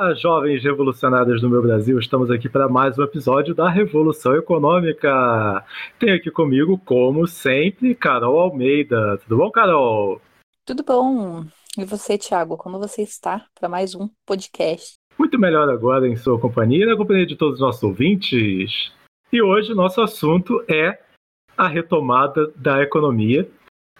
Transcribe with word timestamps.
Olá, 0.00 0.14
jovens 0.14 0.62
revolucionários 0.62 1.40
do 1.40 1.50
meu 1.50 1.60
Brasil, 1.60 1.98
estamos 1.98 2.30
aqui 2.30 2.48
para 2.48 2.68
mais 2.68 2.96
um 2.96 3.02
episódio 3.02 3.52
da 3.52 3.68
Revolução 3.68 4.36
Econômica. 4.36 5.66
Tenho 5.98 6.14
aqui 6.14 6.30
comigo, 6.30 6.78
como 6.84 7.26
sempre, 7.26 7.96
Carol 7.96 8.38
Almeida. 8.38 9.18
Tudo 9.18 9.38
bom, 9.38 9.50
Carol? 9.50 10.22
Tudo 10.64 10.84
bom. 10.84 11.44
E 11.76 11.84
você, 11.84 12.16
Thiago, 12.16 12.56
como 12.56 12.78
você 12.78 13.02
está 13.02 13.44
para 13.58 13.68
mais 13.68 13.96
um 13.96 14.08
podcast? 14.24 14.94
Muito 15.18 15.36
melhor 15.36 15.68
agora 15.68 16.06
em 16.06 16.14
sua 16.14 16.38
companhia 16.38 16.84
e 16.84 16.88
na 16.88 16.96
companhia 16.96 17.26
de 17.26 17.34
todos 17.34 17.54
os 17.54 17.60
nossos 17.60 17.82
ouvintes. 17.82 18.92
E 19.32 19.42
hoje 19.42 19.72
o 19.72 19.76
nosso 19.76 20.00
assunto 20.00 20.64
é 20.68 20.96
a 21.56 21.66
retomada 21.66 22.52
da 22.54 22.80
economia 22.80 23.50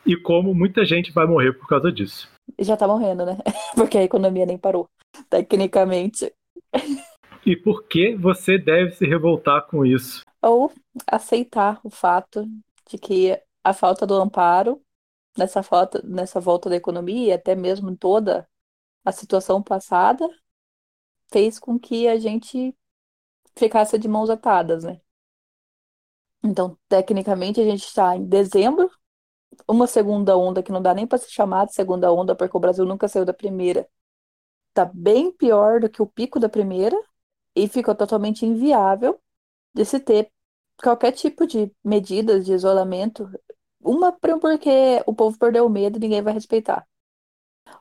e 0.06 0.16
como 0.16 0.54
muita 0.54 0.84
gente 0.84 1.10
vai 1.10 1.26
morrer 1.26 1.54
por 1.54 1.66
causa 1.66 1.90
disso. 1.90 2.30
Já 2.60 2.76
tá 2.76 2.86
morrendo, 2.86 3.24
né? 3.24 3.36
Porque 3.74 3.98
a 3.98 4.02
economia 4.02 4.46
nem 4.46 4.58
parou 4.58 4.88
tecnicamente. 5.28 6.32
E 7.46 7.56
por 7.56 7.84
que 7.86 8.14
você 8.16 8.58
deve 8.58 8.92
se 8.92 9.06
revoltar 9.06 9.66
com 9.66 9.84
isso? 9.84 10.22
Ou 10.42 10.72
aceitar 11.06 11.80
o 11.82 11.90
fato 11.90 12.46
de 12.88 12.98
que 12.98 13.40
a 13.64 13.72
falta 13.72 14.06
do 14.06 14.14
amparo 14.14 14.80
nessa, 15.36 15.62
falta, 15.62 16.02
nessa 16.04 16.40
volta 16.40 16.68
da 16.68 16.76
economia, 16.76 17.36
até 17.36 17.54
mesmo 17.54 17.96
toda 17.96 18.48
a 19.04 19.12
situação 19.12 19.62
passada, 19.62 20.28
fez 21.32 21.58
com 21.58 21.78
que 21.78 22.08
a 22.08 22.18
gente 22.18 22.74
ficasse 23.56 23.98
de 23.98 24.08
mãos 24.08 24.30
atadas, 24.30 24.84
né? 24.84 25.00
Então, 26.42 26.78
tecnicamente, 26.88 27.60
a 27.60 27.64
gente 27.64 27.84
está 27.84 28.16
em 28.16 28.24
dezembro, 28.24 28.90
uma 29.68 29.86
segunda 29.86 30.36
onda 30.36 30.62
que 30.62 30.72
não 30.72 30.82
dá 30.82 30.94
nem 30.94 31.06
para 31.06 31.18
se 31.18 31.30
chamar 31.30 31.66
de 31.66 31.74
segunda 31.74 32.12
onda, 32.12 32.34
porque 32.34 32.56
o 32.56 32.60
Brasil 32.60 32.84
nunca 32.84 33.08
saiu 33.08 33.24
da 33.24 33.34
primeira 33.34 33.88
está 34.70 34.84
bem 34.94 35.32
pior 35.32 35.80
do 35.80 35.88
que 35.90 36.02
o 36.02 36.06
pico 36.06 36.38
da 36.40 36.48
primeira 36.48 36.96
e 37.54 37.68
fica 37.68 37.94
totalmente 37.94 38.46
inviável 38.46 39.20
de 39.74 39.84
se 39.84 40.00
ter 40.00 40.32
qualquer 40.82 41.12
tipo 41.12 41.46
de 41.46 41.72
medidas 41.84 42.46
de 42.46 42.52
isolamento. 42.52 43.30
Uma 43.80 44.12
porque 44.12 45.02
o 45.06 45.14
povo 45.14 45.38
perdeu 45.38 45.66
o 45.66 45.70
medo 45.70 45.98
e 45.98 46.00
ninguém 46.00 46.22
vai 46.22 46.34
respeitar. 46.34 46.86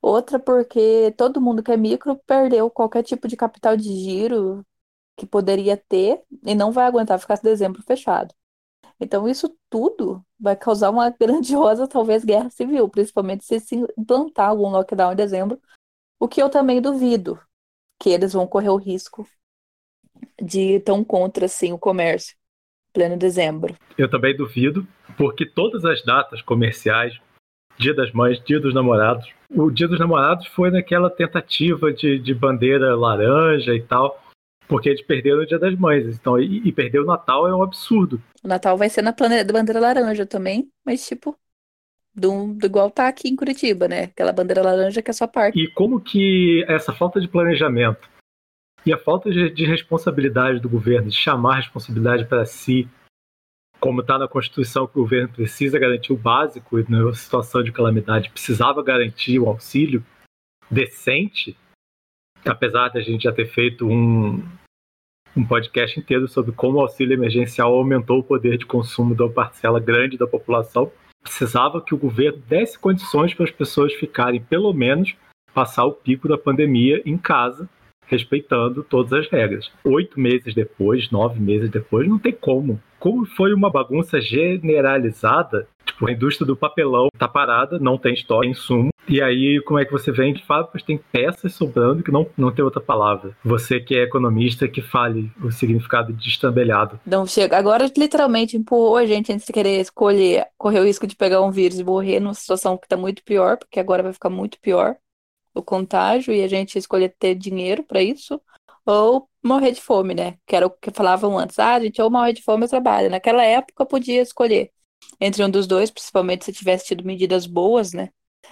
Outra 0.01 0.39
porque 0.39 1.13
todo 1.17 1.41
mundo 1.41 1.63
que 1.63 1.71
é 1.71 1.77
micro 1.77 2.17
perdeu 2.25 2.69
qualquer 2.69 3.03
tipo 3.03 3.27
de 3.27 3.37
capital 3.37 3.77
de 3.77 3.83
giro 3.95 4.65
que 5.17 5.25
poderia 5.25 5.77
ter 5.77 6.23
e 6.45 6.55
não 6.55 6.71
vai 6.71 6.85
aguentar 6.85 7.19
ficar 7.19 7.39
dezembro 7.41 7.83
fechado. 7.83 8.33
Então, 8.99 9.27
isso 9.27 9.55
tudo 9.69 10.23
vai 10.39 10.55
causar 10.55 10.89
uma 10.89 11.09
grandiosa, 11.19 11.87
talvez, 11.87 12.23
guerra 12.23 12.49
civil, 12.49 12.89
principalmente 12.89 13.45
se 13.45 13.59
se 13.59 13.75
implantar 13.97 14.49
algum 14.49 14.69
lockdown 14.69 15.13
em 15.13 15.15
dezembro, 15.15 15.59
o 16.19 16.27
que 16.27 16.41
eu 16.41 16.49
também 16.49 16.81
duvido, 16.81 17.39
que 18.01 18.09
eles 18.09 18.33
vão 18.33 18.47
correr 18.47 18.69
o 18.69 18.77
risco 18.77 19.27
de 20.41 20.79
tão 20.79 21.03
contra 21.03 21.45
assim 21.45 21.71
o 21.71 21.77
comércio, 21.77 22.35
pleno 22.91 23.17
dezembro. 23.17 23.75
Eu 23.97 24.09
também 24.09 24.35
duvido, 24.35 24.87
porque 25.15 25.45
todas 25.45 25.85
as 25.85 26.03
datas 26.03 26.41
comerciais, 26.41 27.17
Dia 27.77 27.93
das 27.93 28.11
Mães, 28.11 28.43
Dia 28.43 28.59
dos 28.59 28.73
Namorados, 28.73 29.31
o 29.49 29.69
Dia 29.69 29.87
dos 29.87 29.99
Namorados 29.99 30.47
foi 30.47 30.71
naquela 30.71 31.09
tentativa 31.09 31.93
de, 31.93 32.17
de 32.17 32.33
bandeira 32.33 32.95
laranja 32.95 33.75
e 33.75 33.81
tal, 33.81 34.19
porque 34.67 34.89
eles 34.89 35.01
perderam 35.01 35.39
o 35.39 35.45
Dia 35.45 35.57
das 35.57 35.75
Mães, 35.75 36.05
então 36.05 36.39
e, 36.39 36.67
e 36.67 36.71
perder 36.71 36.99
o 36.99 37.05
Natal 37.05 37.47
é 37.47 37.55
um 37.55 37.63
absurdo. 37.63 38.21
O 38.43 38.47
Natal 38.47 38.77
vai 38.77 38.89
ser 38.89 39.01
na 39.01 39.13
bandeira 39.13 39.79
laranja 39.79 40.25
também, 40.25 40.69
mas 40.85 41.07
tipo, 41.07 41.37
do, 42.13 42.53
do 42.53 42.65
igual 42.65 42.89
tá 42.89 43.07
aqui 43.07 43.29
em 43.29 43.35
Curitiba, 43.35 43.87
né? 43.87 44.05
Aquela 44.05 44.33
bandeira 44.33 44.63
laranja 44.63 45.01
que 45.01 45.11
é 45.11 45.13
só 45.13 45.27
parte. 45.27 45.57
E 45.57 45.71
como 45.71 46.01
que 46.01 46.65
essa 46.67 46.91
falta 46.93 47.21
de 47.21 47.27
planejamento 47.27 48.09
e 48.85 48.93
a 48.93 48.97
falta 48.97 49.29
de, 49.29 49.49
de 49.49 49.65
responsabilidade 49.65 50.59
do 50.59 50.69
governo, 50.69 51.09
de 51.09 51.15
chamar 51.15 51.53
a 51.53 51.57
responsabilidade 51.57 52.25
para 52.25 52.45
si, 52.45 52.87
como 53.79 54.01
está 54.01 54.17
na 54.17 54.27
Constituição 54.27 54.87
que 54.87 54.97
o 54.97 55.03
governo 55.03 55.29
precisa 55.29 55.77
garantir 55.77 56.11
o 56.11 56.17
básico 56.17 56.79
e 56.79 56.85
na 56.89 57.13
situação 57.13 57.61
de 57.63 57.71
calamidade 57.71 58.31
precisava 58.31 58.81
garantir 58.81 59.39
o 59.39 59.47
auxílio 59.47 60.03
decente, 60.69 61.55
apesar 62.45 62.89
de 62.89 62.99
a 62.99 63.01
gente 63.01 63.23
já 63.23 63.31
ter 63.31 63.47
feito 63.47 63.87
um, 63.87 64.41
um 65.35 65.45
podcast 65.45 65.99
inteiro 65.99 66.27
sobre 66.27 66.51
como 66.51 66.77
o 66.77 66.81
auxílio 66.81 67.13
emergencial 67.13 67.73
aumentou 67.73 68.19
o 68.19 68.23
poder 68.23 68.57
de 68.57 68.65
consumo 68.65 69.15
de 69.15 69.21
uma 69.21 69.31
parcela 69.31 69.79
grande 69.79 70.17
da 70.17 70.27
população 70.27 70.91
precisava 71.27 71.81
que 71.81 71.93
o 71.93 71.97
governo 71.97 72.41
desse 72.47 72.79
condições 72.79 73.33
para 73.33 73.45
as 73.45 73.51
pessoas 73.51 73.93
ficarem, 73.93 74.41
pelo 74.41 74.73
menos, 74.73 75.15
passar 75.53 75.85
o 75.85 75.91
pico 75.91 76.27
da 76.27 76.37
pandemia 76.37 77.01
em 77.05 77.17
casa, 77.17 77.69
respeitando 78.05 78.83
todas 78.83 79.11
as 79.11 79.29
regras. 79.29 79.69
Oito 79.83 80.19
meses 80.19 80.53
depois, 80.53 81.11
nove 81.11 81.39
meses 81.39 81.69
depois, 81.69 82.07
não 82.07 82.17
tem 82.17 82.31
como. 82.31 82.81
Como 82.97 83.25
foi 83.25 83.53
uma 83.53 83.69
bagunça 83.69 84.21
generalizada, 84.21 85.67
tipo, 85.97 86.07
a 86.07 86.11
indústria 86.11 86.45
do 86.45 86.55
papelão 86.55 87.07
está 87.11 87.27
parada, 87.27 87.79
não 87.79 87.97
tem 87.97 88.13
estoque, 88.13 88.47
insumo, 88.47 88.89
e 89.09 89.21
aí, 89.21 89.61
como 89.61 89.79
é 89.79 89.85
que 89.85 89.91
você 89.91 90.11
vende 90.11 90.43
fábricas? 90.45 90.83
Tem 90.83 90.97
peças 90.97 91.53
sobrando 91.53 92.03
que 92.03 92.11
não, 92.11 92.27
não 92.37 92.51
tem 92.51 92.63
outra 92.63 92.81
palavra. 92.81 93.35
Você 93.41 93.79
que 93.79 93.95
é 93.95 94.03
economista, 94.03 94.67
que 94.67 94.81
fale 94.81 95.31
o 95.41 95.49
significado 95.49 96.11
de 96.11 96.27
estambelhado. 96.27 96.99
Não 97.05 97.25
chega. 97.25 97.57
Agora, 97.57 97.89
literalmente, 97.97 98.57
empurrou 98.57 98.97
a 98.97 99.05
gente 99.05 99.31
antes 99.31 99.45
de 99.45 99.53
querer 99.53 99.79
escolher, 99.79 100.47
correr 100.57 100.81
o 100.81 100.83
risco 100.83 101.07
de 101.07 101.15
pegar 101.15 101.41
um 101.41 101.51
vírus 101.51 101.79
e 101.79 101.85
morrer 101.85 102.19
numa 102.19 102.33
situação 102.33 102.77
que 102.77 102.85
está 102.85 102.97
muito 102.97 103.23
pior, 103.23 103.57
porque 103.57 103.79
agora 103.79 104.03
vai 104.03 104.11
ficar 104.11 104.29
muito 104.29 104.59
pior 104.59 104.97
o 105.55 105.63
contágio 105.63 106.33
e 106.33 106.43
a 106.43 106.47
gente 106.47 106.77
escolher 106.77 107.15
ter 107.17 107.33
dinheiro 107.33 107.83
para 107.83 108.01
isso, 108.01 108.39
ou 108.85 109.27
morrer 109.43 109.71
de 109.71 109.81
fome, 109.81 110.13
né? 110.13 110.35
Que 110.45 110.55
era 110.55 110.67
o 110.67 110.69
que 110.69 110.91
falavam 110.91 111.37
antes. 111.39 111.57
Ah, 111.59 111.75
a 111.75 111.79
gente 111.79 112.01
ou 112.01 112.11
morre 112.11 112.33
de 112.33 112.43
fome 112.43 112.63
ou 112.63 112.69
trabalha. 112.69 113.09
Naquela 113.09 113.43
época, 113.43 113.85
podia 113.85 114.21
escolher 114.21 114.71
entre 115.19 115.43
um 115.43 115.49
dos 115.49 115.67
dois, 115.67 115.91
principalmente 115.91 116.45
se 116.45 116.53
tivesse 116.53 116.87
tido 116.87 117.05
medidas 117.05 117.45
boas, 117.45 117.93
né? 117.93 118.09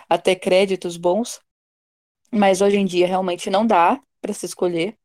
até 0.09 0.35
créditos 0.35 0.97
bons. 0.97 1.39
Mas 2.31 2.61
hoje 2.61 2.77
em 2.77 2.85
dia 2.85 3.07
realmente 3.07 3.49
não 3.49 3.65
dá 3.65 3.99
para 4.21 4.33
se 4.33 4.45
escolher. 4.45 4.95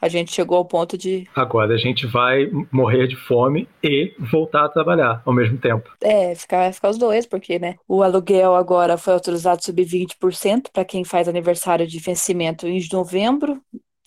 A 0.00 0.08
gente 0.08 0.32
chegou 0.32 0.56
ao 0.56 0.64
ponto 0.64 0.96
de. 0.96 1.28
Agora 1.34 1.74
a 1.74 1.76
gente 1.76 2.06
vai 2.06 2.48
morrer 2.70 3.08
de 3.08 3.16
fome 3.16 3.68
e 3.82 4.14
voltar 4.30 4.64
a 4.64 4.68
trabalhar 4.68 5.20
ao 5.26 5.32
mesmo 5.32 5.58
tempo. 5.58 5.90
É, 6.00 6.36
ficar, 6.36 6.72
ficar 6.72 6.90
os 6.90 6.98
dois, 6.98 7.26
porque, 7.26 7.58
né? 7.58 7.74
O 7.88 8.04
aluguel 8.04 8.54
agora 8.54 8.96
foi 8.96 9.12
autorizado 9.12 9.64
subir 9.64 9.86
20% 9.86 10.70
para 10.72 10.84
quem 10.84 11.02
faz 11.04 11.26
aniversário 11.26 11.84
de 11.84 11.98
vencimento 11.98 12.68
em 12.68 12.80
novembro. 12.92 13.60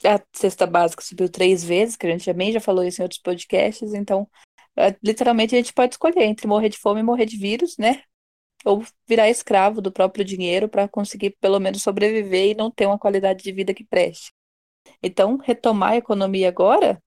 A 0.05 0.19
cesta 0.31 0.65
básica 0.65 1.03
subiu 1.03 1.29
três 1.29 1.61
vezes, 1.61 1.97
que 1.97 2.07
a 2.07 2.09
gente 2.09 2.23
também 2.23 2.53
já 2.53 2.61
falou 2.61 2.85
isso 2.85 3.01
em 3.01 3.03
outros 3.03 3.21
podcasts. 3.21 3.93
Então, 3.93 4.25
literalmente, 5.03 5.55
a 5.55 5.57
gente 5.57 5.73
pode 5.73 5.93
escolher 5.93 6.23
entre 6.23 6.47
morrer 6.47 6.69
de 6.69 6.77
fome 6.77 7.01
e 7.01 7.03
morrer 7.03 7.25
de 7.25 7.37
vírus, 7.37 7.77
né? 7.77 8.03
ou 8.65 8.83
virar 9.07 9.29
escravo 9.29 9.81
do 9.81 9.91
próprio 9.91 10.23
dinheiro 10.25 10.69
para 10.69 10.87
conseguir 10.87 11.31
pelo 11.39 11.59
menos 11.59 11.81
sobreviver 11.81 12.51
e 12.51 12.55
não 12.55 12.71
ter 12.71 12.85
uma 12.85 12.99
qualidade 12.99 13.43
de 13.43 13.51
vida 13.51 13.73
que 13.73 13.83
preste. 13.83 14.31
Então, 15.03 15.37
retomar 15.37 15.91
a 15.93 15.97
economia 15.97 16.49
agora 16.49 17.01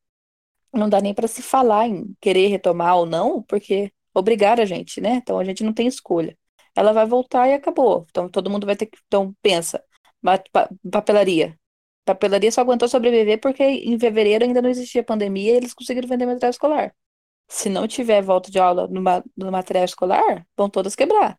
não 0.72 0.88
dá 0.88 1.00
nem 1.00 1.14
para 1.14 1.28
se 1.28 1.42
falar 1.42 1.88
em 1.88 2.14
querer 2.20 2.48
retomar 2.48 2.96
ou 2.96 3.06
não, 3.06 3.42
porque 3.42 3.92
obrigar 4.14 4.60
a 4.60 4.64
gente, 4.64 5.00
né? 5.00 5.16
Então 5.16 5.38
a 5.38 5.44
gente 5.44 5.64
não 5.64 5.72
tem 5.72 5.86
escolha. 5.86 6.36
Ela 6.76 6.92
vai 6.92 7.06
voltar 7.06 7.48
e 7.48 7.54
acabou. 7.54 8.06
Então 8.10 8.28
todo 8.28 8.50
mundo 8.50 8.66
vai 8.66 8.76
ter 8.76 8.86
que. 8.86 8.98
Então 9.06 9.34
pensa, 9.42 9.82
papelaria. 10.90 11.58
Papelaria 12.04 12.52
só 12.52 12.60
aguentou 12.60 12.88
sobreviver 12.88 13.40
porque 13.40 13.62
em 13.64 13.98
fevereiro 13.98 14.44
ainda 14.44 14.60
não 14.62 14.70
existia 14.70 15.02
pandemia 15.02 15.52
e 15.52 15.56
eles 15.56 15.74
conseguiram 15.74 16.08
vender 16.08 16.26
material 16.26 16.50
escolar. 16.50 16.94
Se 17.48 17.68
não 17.68 17.86
tiver 17.86 18.22
volta 18.22 18.50
de 18.50 18.58
aula 18.58 18.88
no, 18.88 19.00
no 19.36 19.52
material 19.52 19.84
escolar, 19.84 20.46
vão 20.56 20.68
todas 20.68 20.96
quebrar. 20.96 21.38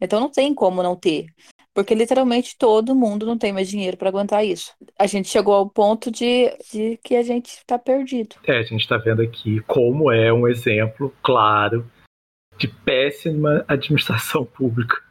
Então 0.00 0.20
não 0.20 0.30
tem 0.30 0.54
como 0.54 0.82
não 0.82 0.96
ter. 0.96 1.26
Porque 1.74 1.94
literalmente 1.94 2.56
todo 2.58 2.94
mundo 2.94 3.26
não 3.26 3.36
tem 3.36 3.52
mais 3.52 3.68
dinheiro 3.68 3.96
para 3.96 4.08
aguentar 4.08 4.44
isso. 4.44 4.72
A 4.98 5.06
gente 5.06 5.28
chegou 5.28 5.54
ao 5.54 5.68
ponto 5.68 6.10
de, 6.10 6.56
de 6.72 6.98
que 7.02 7.14
a 7.16 7.22
gente 7.22 7.48
está 7.48 7.78
perdido. 7.78 8.36
É, 8.46 8.58
a 8.58 8.62
gente 8.62 8.80
está 8.80 8.96
vendo 8.96 9.20
aqui 9.20 9.60
como 9.66 10.10
é 10.10 10.32
um 10.32 10.48
exemplo 10.48 11.14
claro 11.22 11.86
de 12.56 12.66
péssima 12.66 13.64
administração 13.68 14.44
pública 14.46 15.02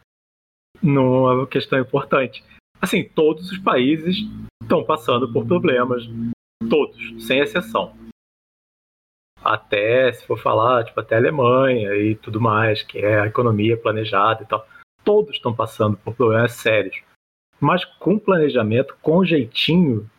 numa 0.82 1.46
questão 1.48 1.80
importante. 1.80 2.44
Assim, 2.82 3.04
todos 3.04 3.52
os 3.52 3.58
países 3.60 4.18
estão 4.62 4.84
passando 4.84 5.32
por 5.32 5.46
problemas, 5.46 6.04
todos, 6.70 7.26
sem 7.26 7.40
exceção. 7.40 7.96
Até, 9.46 10.12
se 10.12 10.26
for 10.26 10.40
falar, 10.40 10.84
tipo, 10.84 11.00
até 11.00 11.16
a 11.16 11.20
Alemanha 11.20 11.94
e 11.96 12.16
tudo 12.16 12.42
mais, 12.42 12.82
que 12.82 12.98
é 12.98 13.22
a 13.22 13.28
economia 13.28 13.78
planejada 13.78 14.44
e 14.44 14.46
tal 14.46 14.66
todos 15.06 15.36
estão 15.36 15.56
passando 15.56 15.96
por 15.96 16.16
problemas 16.16 16.54
sérios. 16.54 17.02
Mas 17.62 17.86
com 17.86 18.20
planejamento, 18.20 18.98
com 19.02 19.24
jeitinho, 19.24 20.10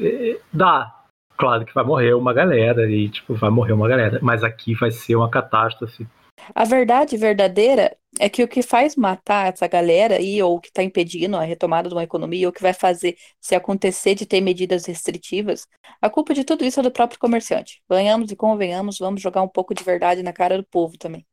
é, 0.00 0.40
dá. 0.52 1.02
Claro 1.36 1.64
que 1.64 1.74
vai 1.74 1.84
morrer 1.84 2.14
uma 2.14 2.32
galera 2.32 2.90
e 2.90 3.08
tipo 3.08 3.34
vai 3.34 3.50
morrer 3.50 3.72
uma 3.72 3.88
galera, 3.88 4.18
mas 4.22 4.42
aqui 4.42 4.74
vai 4.74 4.90
ser 4.90 5.14
uma 5.14 5.30
catástrofe. 5.30 6.06
A 6.54 6.64
verdade 6.64 7.16
verdadeira 7.16 7.96
é 8.20 8.28
que 8.28 8.42
o 8.42 8.48
que 8.48 8.62
faz 8.62 8.96
matar 8.96 9.52
essa 9.52 9.66
galera 9.66 10.16
aí, 10.16 10.42
ou 10.42 10.60
que 10.60 10.68
está 10.68 10.82
impedindo 10.82 11.36
a 11.36 11.42
retomada 11.42 11.88
de 11.88 11.94
uma 11.94 12.04
economia, 12.04 12.46
ou 12.46 12.52
que 12.52 12.62
vai 12.62 12.72
fazer 12.72 13.16
se 13.40 13.54
acontecer 13.54 14.14
de 14.14 14.26
ter 14.26 14.40
medidas 14.40 14.86
restritivas, 14.86 15.66
a 16.00 16.08
culpa 16.08 16.34
de 16.34 16.44
tudo 16.44 16.64
isso 16.64 16.80
é 16.80 16.82
do 16.82 16.90
próprio 16.90 17.18
comerciante. 17.18 17.82
Ganhamos 17.88 18.30
e 18.30 18.36
convenhamos, 18.36 18.98
vamos 18.98 19.20
jogar 19.20 19.42
um 19.42 19.48
pouco 19.48 19.74
de 19.74 19.82
verdade 19.82 20.22
na 20.22 20.32
cara 20.32 20.56
do 20.56 20.64
povo 20.64 20.96
também. 20.98 21.26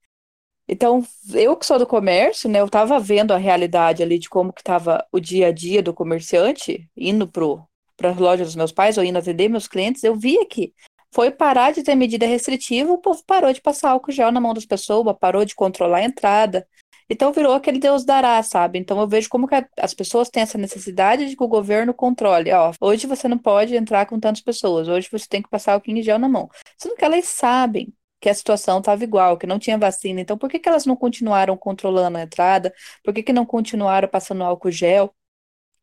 Então, 0.67 1.05
eu 1.33 1.57
que 1.57 1.65
sou 1.65 1.77
do 1.77 1.85
comércio, 1.85 2.49
né, 2.49 2.61
eu 2.61 2.65
estava 2.65 2.99
vendo 2.99 3.33
a 3.33 3.37
realidade 3.37 4.01
ali 4.01 4.17
de 4.17 4.29
como 4.29 4.53
que 4.53 4.61
estava 4.61 5.05
o 5.11 5.19
dia 5.19 5.47
a 5.47 5.51
dia 5.51 5.83
do 5.83 5.93
comerciante, 5.93 6.89
indo 6.95 7.27
para 7.27 8.11
as 8.11 8.17
lojas 8.17 8.47
dos 8.47 8.55
meus 8.55 8.71
pais 8.71 8.97
ou 8.97 9.03
indo 9.03 9.17
atender 9.17 9.49
meus 9.49 9.67
clientes, 9.67 10.03
eu 10.03 10.15
via 10.15 10.45
que 10.45 10.73
foi 11.13 11.31
parar 11.31 11.71
de 11.73 11.83
ter 11.83 11.95
medida 11.95 12.25
restritiva, 12.25 12.91
o 12.91 12.97
povo 12.97 13.23
parou 13.25 13.51
de 13.51 13.61
passar 13.61 13.91
álcool 13.91 14.11
gel 14.11 14.31
na 14.31 14.39
mão 14.39 14.53
das 14.53 14.65
pessoas, 14.65 15.15
parou 15.19 15.45
de 15.45 15.55
controlar 15.55 15.97
a 15.99 16.03
entrada. 16.03 16.67
Então 17.09 17.33
virou 17.33 17.53
aquele 17.53 17.77
Deus 17.77 18.05
dará, 18.05 18.41
sabe? 18.41 18.79
Então 18.79 18.99
eu 18.99 19.07
vejo 19.07 19.27
como 19.27 19.45
que 19.45 19.55
as 19.77 19.93
pessoas 19.93 20.29
têm 20.29 20.43
essa 20.43 20.57
necessidade 20.57 21.27
de 21.27 21.35
que 21.35 21.43
o 21.43 21.47
governo 21.47 21.93
controle. 21.93 22.51
Ó, 22.53 22.71
hoje 22.79 23.05
você 23.05 23.27
não 23.27 23.37
pode 23.37 23.75
entrar 23.75 24.05
com 24.05 24.17
tantas 24.17 24.41
pessoas, 24.41 24.87
hoje 24.87 25.09
você 25.11 25.25
tem 25.27 25.41
que 25.41 25.49
passar 25.49 25.73
álcool 25.73 25.91
em 25.91 26.01
gel 26.01 26.17
na 26.17 26.29
mão. 26.29 26.49
Sendo 26.77 26.95
que 26.95 27.03
elas 27.03 27.25
sabem 27.25 27.93
que 28.21 28.29
a 28.29 28.33
situação 28.33 28.79
estava 28.79 29.03
igual, 29.03 29.37
que 29.37 29.47
não 29.47 29.59
tinha 29.59 29.77
vacina. 29.77 30.21
Então, 30.21 30.37
por 30.37 30.49
que, 30.49 30.59
que 30.59 30.69
elas 30.69 30.85
não 30.85 30.95
continuaram 30.95 31.57
controlando 31.57 32.17
a 32.17 32.21
entrada? 32.21 32.71
Por 33.03 33.13
que, 33.13 33.23
que 33.23 33.33
não 33.33 33.45
continuaram 33.45 34.07
passando 34.07 34.43
álcool 34.43 34.71
gel? 34.71 35.13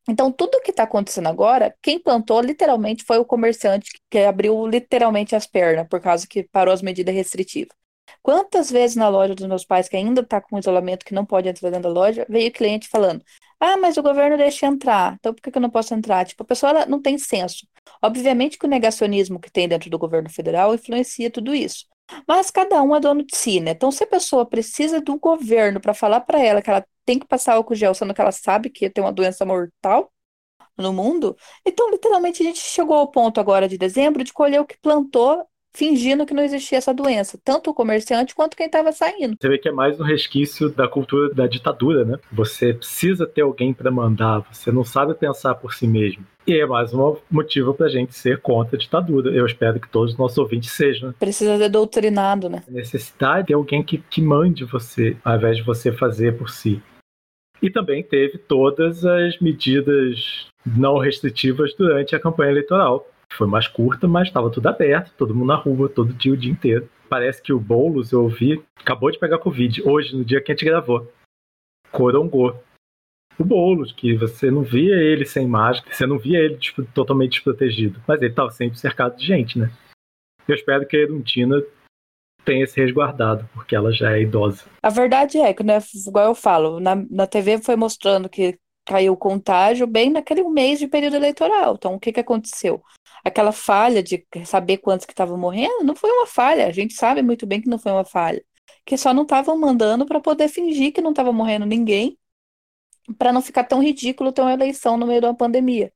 Então, 0.08 0.32
tudo 0.32 0.60
que 0.62 0.70
está 0.70 0.84
acontecendo 0.84 1.28
agora, 1.28 1.76
quem 1.82 2.00
plantou 2.00 2.40
literalmente 2.40 3.05
foi 3.05 3.19
o 3.19 3.25
comerciante 3.25 3.90
que 4.10 4.19
abriu 4.20 4.66
literalmente 4.66 5.37
as 5.37 5.46
pernas, 5.46 5.87
por 5.87 6.00
causa 6.00 6.26
que 6.26 6.44
parou 6.44 6.72
as 6.72 6.81
medidas 6.82 7.14
restritivas. 7.14 7.76
Quantas 8.22 8.70
vezes 8.70 8.96
na 8.96 9.08
loja 9.08 9.34
dos 9.34 9.46
meus 9.46 9.64
pais, 9.64 9.88
que 9.88 9.96
ainda 9.96 10.22
está 10.22 10.40
com 10.40 10.58
isolamento, 10.58 11.05
que 11.05 11.14
não 11.14 11.26
pode 11.26 11.49
entrar 11.49 11.70
dentro 11.70 11.82
da 11.84 12.00
loja, 12.00 12.26
veio 12.28 12.50
cliente 12.52 12.88
falando: 12.88 13.22
Ah, 13.60 13.76
mas 13.76 13.96
o 13.99 14.02
governo 14.02 14.37
deixa 14.38 14.66
entrar, 14.66 15.14
então 15.19 15.34
por 15.34 15.43
que, 15.43 15.56
eu 15.56 15.62
não 15.62 15.70
posso 15.70 15.94
entrar? 15.94 16.25
Tipo, 16.26 16.43
a 16.43 16.46
pessoa 16.46 16.87
não 16.87 17.00
tem 17.02 17.19
senso. 17.19 17.66
Obviamente 18.02 18.58
que 18.58 18.66
o 18.66 18.69
negacionismo 18.69 19.38
que 19.38 19.50
tem 19.50 19.69
dentro 19.69 19.90
do 19.90 19.99
governo 19.99 20.31
federal 20.31 20.75
influencia 20.75 21.31
tudo 21.31 21.55
isso. 21.55 21.87
Mas 22.26 22.50
cada 22.50 22.82
um 22.82 22.94
é 22.96 23.00
dono 23.00 23.25
de 23.25 23.37
si, 23.37 23.60
né? 23.60 23.72
Então, 23.72 23.90
se 23.90 24.05
a 24.05 24.06
pessoa 24.06 24.46
precisa 24.46 25.00
do 25.00 25.19
governo 25.19 25.81
para 25.81 25.94
falar 25.94 26.20
para 26.20 26.40
ela 26.40 26.62
que 26.62 26.70
ela 26.70 26.84
tem 27.05 27.19
que 27.19 27.26
passar 27.26 27.55
álcool 27.55 27.75
gel, 27.75 27.94
sendo 27.94 28.14
que 28.14 28.20
ela 28.20 28.32
sabe 28.32 28.70
que 28.70 28.88
tem 28.90 29.02
uma 29.05 29.12
doença 29.12 29.44
mortal 29.44 30.12
no 30.78 30.93
mundo, 30.93 31.37
então, 31.66 31.90
literalmente, 31.90 32.43
a 32.43 32.46
gente 32.46 32.60
chegou 32.60 32.96
ao 32.96 33.10
ponto 33.10 33.40
agora 33.40 33.69
de 33.69 33.78
dezembro 33.78 34.25
de 34.25 34.32
colher 34.32 34.60
o 34.60 34.66
que 34.66 34.78
plantou 34.81 35.46
fingindo 35.78 36.26
que 36.26 36.34
não 36.34 36.42
existia 36.42 36.76
essa 36.76 36.92
doença, 36.92 37.38
tanto 37.44 37.70
o 37.70 37.75
comerciante 37.75 38.34
quanto 38.34 38.56
quem 38.56 38.66
estava 38.66 38.90
saindo. 38.90 39.36
Você 39.40 39.48
vê 39.48 39.58
que 39.58 39.69
é 39.69 39.72
mais 39.72 40.00
um 40.00 40.02
resquício 40.02 40.69
da 40.69 40.88
cultura 40.88 41.32
da 41.32 41.46
ditadura, 41.46 42.04
né? 42.04 42.19
Você 42.32 42.75
precisa 42.75 43.25
ter 43.28 43.42
alguém 43.42 43.72
para 43.72 43.88
mandar, 43.88 44.40
você 44.52 44.72
não 44.72 44.82
sabe 44.82 45.14
pensar 45.14 45.54
por 45.54 45.72
si 45.72 45.86
mesmo. 45.86 46.26
E 46.44 46.58
é 46.58 46.66
mais 46.66 46.92
um 46.92 47.16
motivo 47.30 47.72
para 47.75 47.86
a 47.86 47.90
gente 47.90 48.12
ser 48.12 48.40
contra 48.40 48.75
a 48.75 48.78
ditadura. 48.78 49.30
Eu 49.30 49.46
espero 49.46 49.78
que 49.78 49.88
todos 49.88 50.14
os 50.14 50.19
nossos 50.19 50.38
ouvintes 50.38 50.72
sejam. 50.72 51.12
Precisa 51.12 51.56
ser 51.56 51.69
doutrinado, 51.69 52.48
né? 52.48 52.64
A 52.66 52.70
necessidade 52.72 53.48
de 53.48 53.54
alguém 53.54 53.82
que, 53.84 53.98
que 53.98 54.20
mande 54.20 54.64
você, 54.64 55.16
ao 55.24 55.36
invés 55.36 55.58
de 55.58 55.62
você 55.62 55.92
fazer 55.92 56.36
por 56.36 56.50
si. 56.50 56.82
E 57.62 57.70
também 57.70 58.02
teve 58.02 58.38
todas 58.38 59.04
as 59.04 59.38
medidas 59.38 60.48
não 60.66 60.98
restritivas 60.98 61.72
durante 61.74 62.16
a 62.16 62.20
campanha 62.20 62.50
eleitoral 62.50 63.06
foi 63.32 63.46
mais 63.46 63.69
curta, 63.69 64.08
mas 64.08 64.28
estava 64.28 64.50
tudo 64.50 64.69
aberto, 64.69 65.12
todo 65.16 65.34
mundo 65.34 65.48
na 65.48 65.56
rua, 65.56 65.88
todo 65.88 66.12
dia, 66.12 66.32
o 66.32 66.36
dia 66.36 66.50
inteiro. 66.52 66.88
Parece 67.08 67.42
que 67.42 67.52
o 67.52 67.60
Boulos, 67.60 68.12
eu 68.12 68.22
ouvi, 68.22 68.62
acabou 68.76 69.10
de 69.10 69.19
pegar 69.19 69.38
Covid, 69.38 69.82
hoje, 69.82 70.16
no 70.16 70.25
dia 70.25 70.40
que 70.40 70.52
a 70.52 70.54
gente 70.54 70.64
gravou. 70.64 71.10
Corongou. 71.90 72.62
O 73.38 73.44
Boulos, 73.44 73.92
que 73.92 74.16
você 74.16 74.50
não 74.50 74.62
via 74.62 74.96
ele 74.96 75.25
sem 75.25 75.46
máscara, 75.46 75.94
você 75.94 76.06
não 76.06 76.19
via 76.19 76.38
ele 76.40 76.56
tipo, 76.56 76.84
totalmente 76.84 77.32
desprotegido, 77.32 78.02
mas 78.06 78.20
ele 78.20 78.30
estava 78.30 78.50
sempre 78.50 78.78
cercado 78.78 79.16
de 79.16 79.25
gente, 79.25 79.58
né? 79.58 79.70
Eu 80.46 80.54
espero 80.54 80.86
que 80.86 80.96
a 80.96 81.00
Eruntina 81.00 81.62
tenha 82.44 82.66
se 82.66 82.81
resguardado, 82.81 83.48
porque 83.52 83.76
ela 83.76 83.92
já 83.92 84.16
é 84.16 84.22
idosa. 84.22 84.64
A 84.82 84.88
verdade 84.88 85.38
é 85.38 85.52
que, 85.52 85.62
né, 85.62 85.78
igual 86.06 86.26
eu 86.26 86.34
falo, 86.34 86.81
na, 86.81 86.96
na 87.10 87.26
TV 87.26 87.58
foi 87.58 87.76
mostrando 87.76 88.28
que 88.28 88.58
caiu 88.88 89.12
o 89.12 89.17
contágio 89.17 89.87
bem 89.87 90.11
naquele 90.11 90.43
mês 90.44 90.79
de 90.79 90.88
período 90.88 91.17
eleitoral. 91.17 91.75
Então, 91.75 91.94
o 91.94 92.00
que, 92.00 92.12
que 92.12 92.20
aconteceu? 92.20 92.82
aquela 93.25 93.52
falha 93.52 94.02
de 94.02 94.26
saber 94.44 94.79
quantos 94.79 95.06
que 95.06 95.12
estavam 95.12 95.38
morrendo, 95.38 95.85
não 95.85 95.94
foi 95.94 96.11
uma 96.11 96.26
falha. 96.26 96.67
A 96.67 96.73
gente 96.73 96.94
sabe 96.94 97.23
muito 97.23 97.46
bem 97.46 97.61
que 97.61 97.69
não 97.69 97.79
foi 97.79 97.93
uma 97.93 98.05
falha. 98.05 98.44
Que 98.85 98.96
só 98.96 99.12
não 99.14 99.23
estavam 99.23 99.56
mandando 99.58 100.06
para 100.06 100.20
poder 100.20 100.49
fingir 100.49 100.93
que 100.93 101.00
não 101.00 101.11
estava 101.11 101.32
morrendo 101.32 101.67
ninguém, 101.67 102.19
para 103.19 103.32
não 103.32 103.43
ficar 103.43 103.64
tão 103.64 103.82
ridículo 103.82 104.32
ter 104.32 104.43
uma 104.43 104.52
eleição 104.52 104.96
no 104.96 105.06
meio 105.06 105.20
de 105.20 105.26
uma 105.26 105.37
pandemia. 105.37 105.93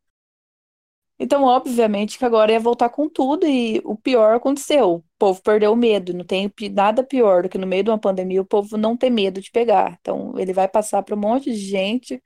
Então, 1.19 1.45
obviamente 1.45 2.19
que 2.19 2.25
agora 2.25 2.51
ia 2.53 2.59
voltar 2.59 2.89
com 2.89 3.09
tudo 3.09 3.47
e 3.47 3.81
o 3.85 3.97
pior 3.97 4.35
aconteceu. 4.35 4.95
O 4.97 5.05
povo 5.19 5.41
perdeu 5.43 5.73
o 5.73 5.77
medo. 5.77 6.13
Não 6.13 6.25
tem 6.25 6.53
nada 6.73 7.05
pior 7.05 7.45
do 7.45 7.49
que 7.49 7.59
no 7.59 7.67
meio 7.67 7.85
de 7.85 7.91
uma 7.91 7.99
pandemia 7.99 8.43
o 8.43 8.45
povo 8.45 8.77
não 8.77 8.97
ter 8.97 9.11
medo 9.11 9.41
de 9.41 9.51
pegar. 9.51 9.99
Então, 10.01 10.35
ele 10.37 10.53
vai 10.53 10.67
passar 10.67 11.03
para 11.03 11.15
um 11.15 11.19
monte 11.21 11.51
de 11.53 11.57
gente 11.57 12.21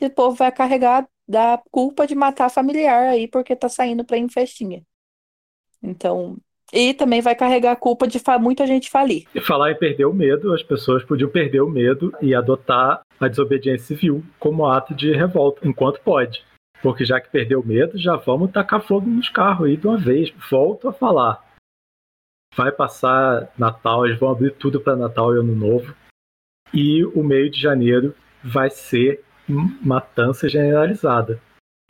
e 0.00 0.06
o 0.06 0.10
povo 0.10 0.36
vai 0.36 0.50
carregar 0.50 1.06
da 1.28 1.62
culpa 1.70 2.06
de 2.06 2.14
matar 2.14 2.50
familiar 2.50 3.08
aí 3.08 3.28
porque 3.28 3.54
tá 3.54 3.68
saindo 3.68 4.04
pra 4.04 4.16
ir 4.16 4.22
em 4.22 4.28
festinha. 4.28 4.82
Então, 5.82 6.36
e 6.72 6.94
também 6.94 7.20
vai 7.20 7.34
carregar 7.34 7.72
a 7.72 7.76
culpa 7.76 8.06
de 8.06 8.20
muita 8.40 8.66
gente 8.66 8.90
falir. 8.90 9.26
E 9.34 9.40
falar 9.40 9.72
em 9.72 9.78
perder 9.78 10.04
o 10.04 10.12
medo, 10.12 10.54
as 10.54 10.62
pessoas 10.62 11.04
podiam 11.04 11.30
perder 11.30 11.60
o 11.60 11.68
medo 11.68 12.12
e 12.20 12.34
adotar 12.34 13.02
a 13.18 13.28
desobediência 13.28 13.86
civil 13.86 14.24
como 14.38 14.66
ato 14.66 14.94
de 14.94 15.12
revolta, 15.12 15.66
enquanto 15.66 16.00
pode. 16.00 16.44
Porque 16.82 17.04
já 17.04 17.20
que 17.20 17.28
perdeu 17.28 17.60
o 17.60 17.66
medo, 17.66 17.98
já 17.98 18.16
vamos 18.16 18.52
tacar 18.52 18.80
fogo 18.80 19.06
nos 19.06 19.28
carros 19.28 19.66
aí 19.66 19.76
de 19.76 19.86
uma 19.86 19.98
vez. 19.98 20.32
Volto 20.50 20.88
a 20.88 20.92
falar. 20.92 21.44
Vai 22.56 22.72
passar 22.72 23.52
Natal, 23.58 24.06
eles 24.06 24.18
vão 24.18 24.30
abrir 24.30 24.52
tudo 24.52 24.80
para 24.80 24.96
Natal 24.96 25.34
e 25.34 25.38
Ano 25.38 25.54
Novo. 25.54 25.94
E 26.72 27.04
o 27.04 27.22
meio 27.22 27.50
de 27.50 27.60
janeiro 27.60 28.14
vai 28.42 28.70
ser 28.70 29.22
matança 29.50 30.48
generalizada. 30.48 31.40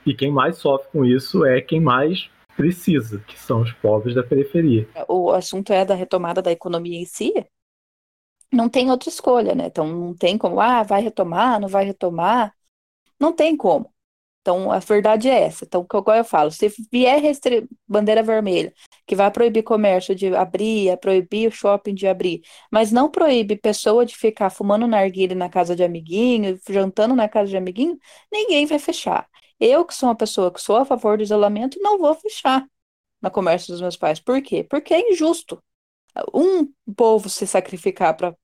E 0.04 0.14
quem 0.14 0.30
mais 0.30 0.56
sofre 0.56 0.88
com 0.90 1.04
isso 1.04 1.44
é 1.44 1.60
quem 1.60 1.80
mais 1.80 2.30
precisa, 2.56 3.20
que 3.20 3.38
são 3.38 3.62
os 3.62 3.72
pobres 3.72 4.14
da 4.14 4.22
periferia. 4.22 4.88
O 5.08 5.30
assunto 5.30 5.72
é 5.72 5.84
da 5.84 5.94
retomada 5.94 6.42
da 6.42 6.52
economia 6.52 6.98
em 6.98 7.04
si. 7.04 7.32
Não 8.52 8.68
tem 8.68 8.90
outra 8.90 9.08
escolha, 9.08 9.54
né? 9.54 9.66
Então 9.66 9.86
não 9.86 10.14
tem 10.14 10.36
como, 10.36 10.60
ah, 10.60 10.82
vai 10.82 11.00
retomar, 11.00 11.60
não 11.60 11.68
vai 11.68 11.84
retomar. 11.84 12.54
Não 13.18 13.32
tem 13.32 13.56
como. 13.56 13.92
Então, 14.40 14.72
a 14.72 14.78
verdade 14.78 15.28
é 15.28 15.42
essa. 15.42 15.64
Então, 15.64 15.86
igual 15.94 16.16
eu 16.16 16.24
falo, 16.24 16.50
se 16.50 16.72
vier 16.90 17.20
restri... 17.20 17.68
bandeira 17.86 18.22
vermelha, 18.22 18.72
que 19.06 19.14
vai 19.14 19.30
proibir 19.30 19.62
comércio 19.62 20.14
de 20.14 20.34
abrir, 20.34 20.88
é 20.88 20.96
proibir 20.96 21.48
o 21.48 21.52
shopping 21.52 21.94
de 21.94 22.06
abrir, 22.06 22.40
mas 22.70 22.90
não 22.90 23.10
proíbe 23.10 23.56
pessoa 23.56 24.06
de 24.06 24.16
ficar 24.16 24.48
fumando 24.50 24.86
narguilha 24.86 25.34
na 25.34 25.48
casa 25.50 25.76
de 25.76 25.84
amiguinho, 25.84 26.58
jantando 26.68 27.14
na 27.14 27.28
casa 27.28 27.50
de 27.50 27.56
amiguinho, 27.56 27.98
ninguém 28.32 28.64
vai 28.66 28.78
fechar. 28.78 29.28
Eu, 29.58 29.84
que 29.84 29.94
sou 29.94 30.08
uma 30.08 30.16
pessoa 30.16 30.50
que 30.50 30.60
sou 30.60 30.76
a 30.76 30.84
favor 30.86 31.18
do 31.18 31.22
isolamento, 31.22 31.78
não 31.82 31.98
vou 31.98 32.14
fechar 32.14 32.66
no 33.20 33.30
comércio 33.30 33.72
dos 33.72 33.80
meus 33.82 33.96
pais. 33.96 34.18
Por 34.20 34.40
quê? 34.42 34.64
Porque 34.64 34.94
é 34.94 35.12
injusto. 35.12 35.62
Um 36.34 36.72
povo 36.96 37.28
se 37.28 37.46
sacrificar 37.46 38.16
para 38.16 38.34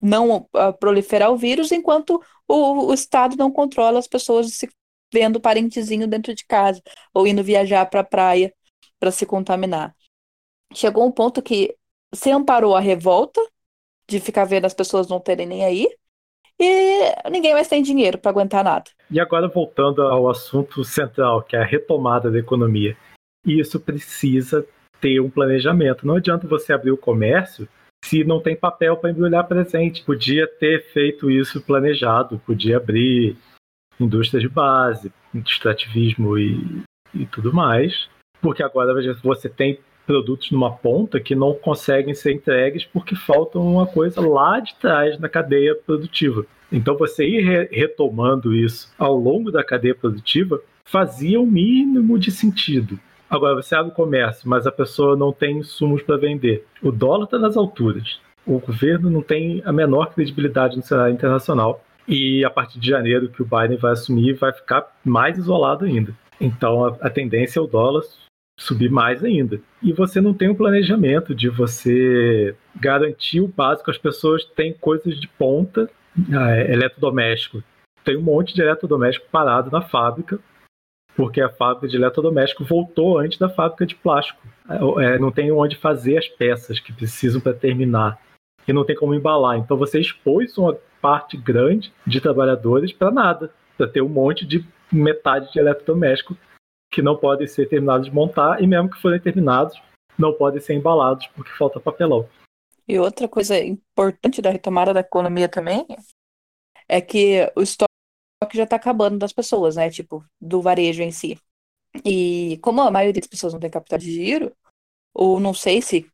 não 0.00 0.48
uh, 0.54 0.72
proliferar 0.78 1.30
o 1.30 1.36
vírus, 1.36 1.72
enquanto 1.72 2.22
o, 2.48 2.86
o 2.86 2.94
Estado 2.94 3.36
não 3.36 3.50
controla 3.50 3.98
as 3.98 4.08
pessoas 4.08 4.46
de 4.46 4.52
se 4.52 4.68
vendo 5.12 5.40
parentezinho 5.40 6.06
dentro 6.06 6.34
de 6.34 6.44
casa 6.44 6.82
ou 7.12 7.26
indo 7.26 7.42
viajar 7.42 7.86
para 7.86 8.00
a 8.00 8.04
praia 8.04 8.52
para 8.98 9.10
se 9.10 9.26
contaminar. 9.26 9.94
Chegou 10.74 11.06
um 11.06 11.12
ponto 11.12 11.42
que 11.42 11.74
se 12.14 12.30
amparou 12.30 12.76
a 12.76 12.80
revolta 12.80 13.40
de 14.08 14.20
ficar 14.20 14.44
vendo 14.44 14.66
as 14.66 14.74
pessoas 14.74 15.08
não 15.08 15.20
terem 15.20 15.46
nem 15.46 15.64
aí 15.64 15.86
e 16.60 17.30
ninguém 17.30 17.54
mais 17.54 17.68
tem 17.68 17.82
dinheiro 17.82 18.18
para 18.18 18.30
aguentar 18.30 18.62
nada. 18.62 18.84
E 19.10 19.18
agora 19.18 19.48
voltando 19.48 20.02
ao 20.02 20.28
assunto 20.28 20.84
central, 20.84 21.42
que 21.42 21.56
é 21.56 21.60
a 21.60 21.64
retomada 21.64 22.30
da 22.30 22.38
economia. 22.38 22.94
Isso 23.46 23.80
precisa 23.80 24.66
ter 25.00 25.20
um 25.20 25.30
planejamento. 25.30 26.06
Não 26.06 26.16
adianta 26.16 26.46
você 26.46 26.74
abrir 26.74 26.90
o 26.90 26.98
comércio 26.98 27.66
se 28.04 28.24
não 28.24 28.40
tem 28.40 28.54
papel 28.54 28.96
para 28.98 29.10
embrulhar 29.10 29.48
presente. 29.48 30.04
Podia 30.04 30.46
ter 30.46 30.84
feito 30.92 31.30
isso 31.30 31.62
planejado, 31.62 32.38
podia 32.44 32.76
abrir 32.76 33.36
indústria 34.00 34.40
de 34.40 34.48
base, 34.48 35.12
extrativismo 35.34 36.38
e, 36.38 36.82
e 37.14 37.26
tudo 37.26 37.52
mais, 37.52 38.08
porque 38.40 38.62
agora 38.62 38.94
você 39.22 39.48
tem 39.48 39.78
produtos 40.06 40.50
numa 40.50 40.72
ponta 40.72 41.20
que 41.20 41.34
não 41.36 41.54
conseguem 41.54 42.14
ser 42.14 42.32
entregues 42.32 42.84
porque 42.84 43.14
faltam 43.14 43.62
uma 43.62 43.86
coisa 43.86 44.20
lá 44.20 44.58
de 44.58 44.74
trás 44.76 45.18
na 45.20 45.28
cadeia 45.28 45.74
produtiva. 45.74 46.44
Então 46.72 46.96
você 46.96 47.24
ir 47.24 47.42
re 47.42 47.68
retomando 47.70 48.54
isso 48.54 48.92
ao 48.98 49.14
longo 49.16 49.52
da 49.52 49.62
cadeia 49.62 49.94
produtiva 49.94 50.60
fazia 50.84 51.40
o 51.40 51.46
mínimo 51.46 52.18
de 52.18 52.30
sentido. 52.30 52.98
Agora 53.28 53.54
você 53.54 53.76
abre 53.76 53.92
o 53.92 53.94
comércio, 53.94 54.48
mas 54.48 54.66
a 54.66 54.72
pessoa 54.72 55.16
não 55.16 55.32
tem 55.32 55.58
insumos 55.58 56.02
para 56.02 56.16
vender. 56.16 56.66
O 56.82 56.90
dólar 56.90 57.24
está 57.24 57.38
nas 57.38 57.56
alturas. 57.56 58.18
o 58.44 58.58
governo 58.58 59.08
não 59.08 59.22
tem 59.22 59.62
a 59.64 59.72
menor 59.72 60.12
credibilidade 60.12 60.76
no 60.76 60.82
cenário 60.82 61.14
internacional. 61.14 61.84
E 62.10 62.44
a 62.44 62.50
partir 62.50 62.80
de 62.80 62.88
janeiro 62.88 63.28
que 63.28 63.40
o 63.40 63.46
Biden 63.46 63.78
vai 63.78 63.92
assumir, 63.92 64.34
vai 64.34 64.52
ficar 64.52 64.84
mais 65.04 65.38
isolado 65.38 65.84
ainda. 65.84 66.12
Então 66.40 66.84
a, 66.84 66.96
a 67.02 67.08
tendência 67.08 67.60
é 67.60 67.62
o 67.62 67.68
dólar 67.68 68.02
subir 68.58 68.90
mais 68.90 69.24
ainda. 69.24 69.58
E 69.82 69.92
você 69.92 70.20
não 70.20 70.34
tem 70.34 70.50
um 70.50 70.54
planejamento 70.54 71.34
de 71.34 71.48
você 71.48 72.54
garantir 72.76 73.40
o 73.40 73.48
básico. 73.48 73.90
As 73.90 73.96
pessoas 73.96 74.44
têm 74.44 74.74
coisas 74.74 75.18
de 75.18 75.26
ponta, 75.26 75.88
é, 76.30 76.72
eletrodoméstico. 76.72 77.62
Tem 78.04 78.16
um 78.16 78.22
monte 78.22 78.54
de 78.54 78.60
eletrodoméstico 78.60 79.28
parado 79.30 79.70
na 79.70 79.80
fábrica, 79.80 80.38
porque 81.16 81.40
a 81.40 81.48
fábrica 81.48 81.88
de 81.88 81.96
eletrodoméstico 81.96 82.64
voltou 82.64 83.18
antes 83.18 83.38
da 83.38 83.48
fábrica 83.48 83.86
de 83.86 83.94
plástico. 83.94 84.40
É, 84.98 85.18
não 85.18 85.32
tem 85.32 85.50
onde 85.50 85.76
fazer 85.76 86.18
as 86.18 86.28
peças 86.28 86.78
que 86.78 86.92
precisam 86.92 87.40
para 87.40 87.54
terminar. 87.54 88.18
E 88.70 88.72
não 88.72 88.84
tem 88.84 88.94
como 88.94 89.12
embalar. 89.12 89.58
Então 89.58 89.76
você 89.76 89.98
expôs 89.98 90.56
uma 90.56 90.78
parte 91.02 91.36
grande 91.36 91.92
de 92.06 92.20
trabalhadores 92.20 92.92
para 92.92 93.10
nada, 93.10 93.52
para 93.76 93.88
ter 93.88 94.00
um 94.00 94.08
monte 94.08 94.46
de 94.46 94.64
metade 94.92 95.52
de 95.52 95.58
eletrodoméstico 95.58 96.36
que 96.92 97.02
não 97.02 97.16
podem 97.16 97.48
ser 97.48 97.68
terminados 97.68 98.06
de 98.06 98.14
montar 98.14 98.62
e 98.62 98.68
mesmo 98.68 98.88
que 98.88 99.00
forem 99.00 99.18
terminados, 99.18 99.80
não 100.16 100.32
podem 100.32 100.60
ser 100.60 100.74
embalados 100.74 101.26
porque 101.34 101.50
falta 101.58 101.80
papelão. 101.80 102.28
E 102.86 102.96
outra 102.96 103.26
coisa 103.26 103.58
importante 103.58 104.40
da 104.40 104.50
retomada 104.50 104.94
da 104.94 105.00
economia 105.00 105.48
também 105.48 105.84
é 106.88 107.00
que 107.00 107.50
o 107.56 107.62
estoque 107.62 107.90
já 108.54 108.62
está 108.62 108.76
acabando 108.76 109.18
das 109.18 109.32
pessoas, 109.32 109.74
né? 109.74 109.90
Tipo, 109.90 110.24
do 110.40 110.62
varejo 110.62 111.02
em 111.02 111.10
si. 111.10 111.36
E 112.04 112.56
como 112.62 112.82
a 112.82 112.90
maioria 112.90 113.20
das 113.20 113.28
pessoas 113.28 113.52
não 113.52 113.58
tem 113.58 113.70
capital 113.70 113.98
de 113.98 114.12
giro, 114.12 114.52
ou 115.12 115.40
não 115.40 115.52
sei 115.52 115.82
se 115.82 116.08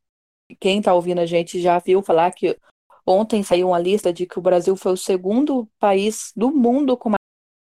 quem 0.61 0.79
está 0.79 0.95
ouvindo 0.95 1.21
a 1.21 1.27
gente 1.27 1.61
já 1.61 1.79
viu 1.79 2.03
falar 2.03 2.31
que 2.33 2.57
ontem 3.07 3.43
saiu 3.43 3.69
uma 3.69 3.79
lista 3.79 4.13
de 4.13 4.27
que 4.27 4.39
o 4.39 4.43
Brasil 4.43 4.77
foi 4.77 4.93
o 4.93 4.97
segundo 4.97 5.69
país 5.79 6.33
do 6.37 6.51
mundo 6.51 6.97
com 6.97 7.13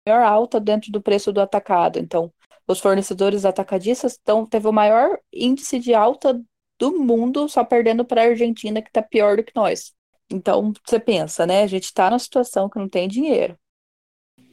maior 0.07 0.23
alta 0.23 0.61
dentro 0.61 0.91
do 0.91 1.01
preço 1.01 1.33
do 1.33 1.41
atacado. 1.41 1.99
Então, 1.99 2.33
os 2.67 2.81
fornecedores 2.81 3.45
atacadistas 3.45 4.13
estão, 4.13 4.47
teve 4.47 4.69
o 4.69 4.73
maior 4.73 5.19
índice 5.33 5.79
de 5.79 5.95
alta 5.95 6.41
do 6.79 6.99
mundo, 6.99 7.49
só 7.49 7.65
perdendo 7.65 8.05
para 8.05 8.23
a 8.23 8.27
Argentina, 8.27 8.83
que 8.83 8.89
está 8.89 9.03
pior 9.03 9.37
do 9.37 9.45
que 9.45 9.53
nós. 9.55 9.93
Então, 10.31 10.73
você 10.85 10.99
pensa, 10.99 11.47
né? 11.47 11.63
A 11.63 11.67
gente 11.67 11.85
está 11.85 12.09
numa 12.09 12.19
situação 12.19 12.69
que 12.69 12.79
não 12.79 12.89
tem 12.89 13.07
dinheiro, 13.07 13.59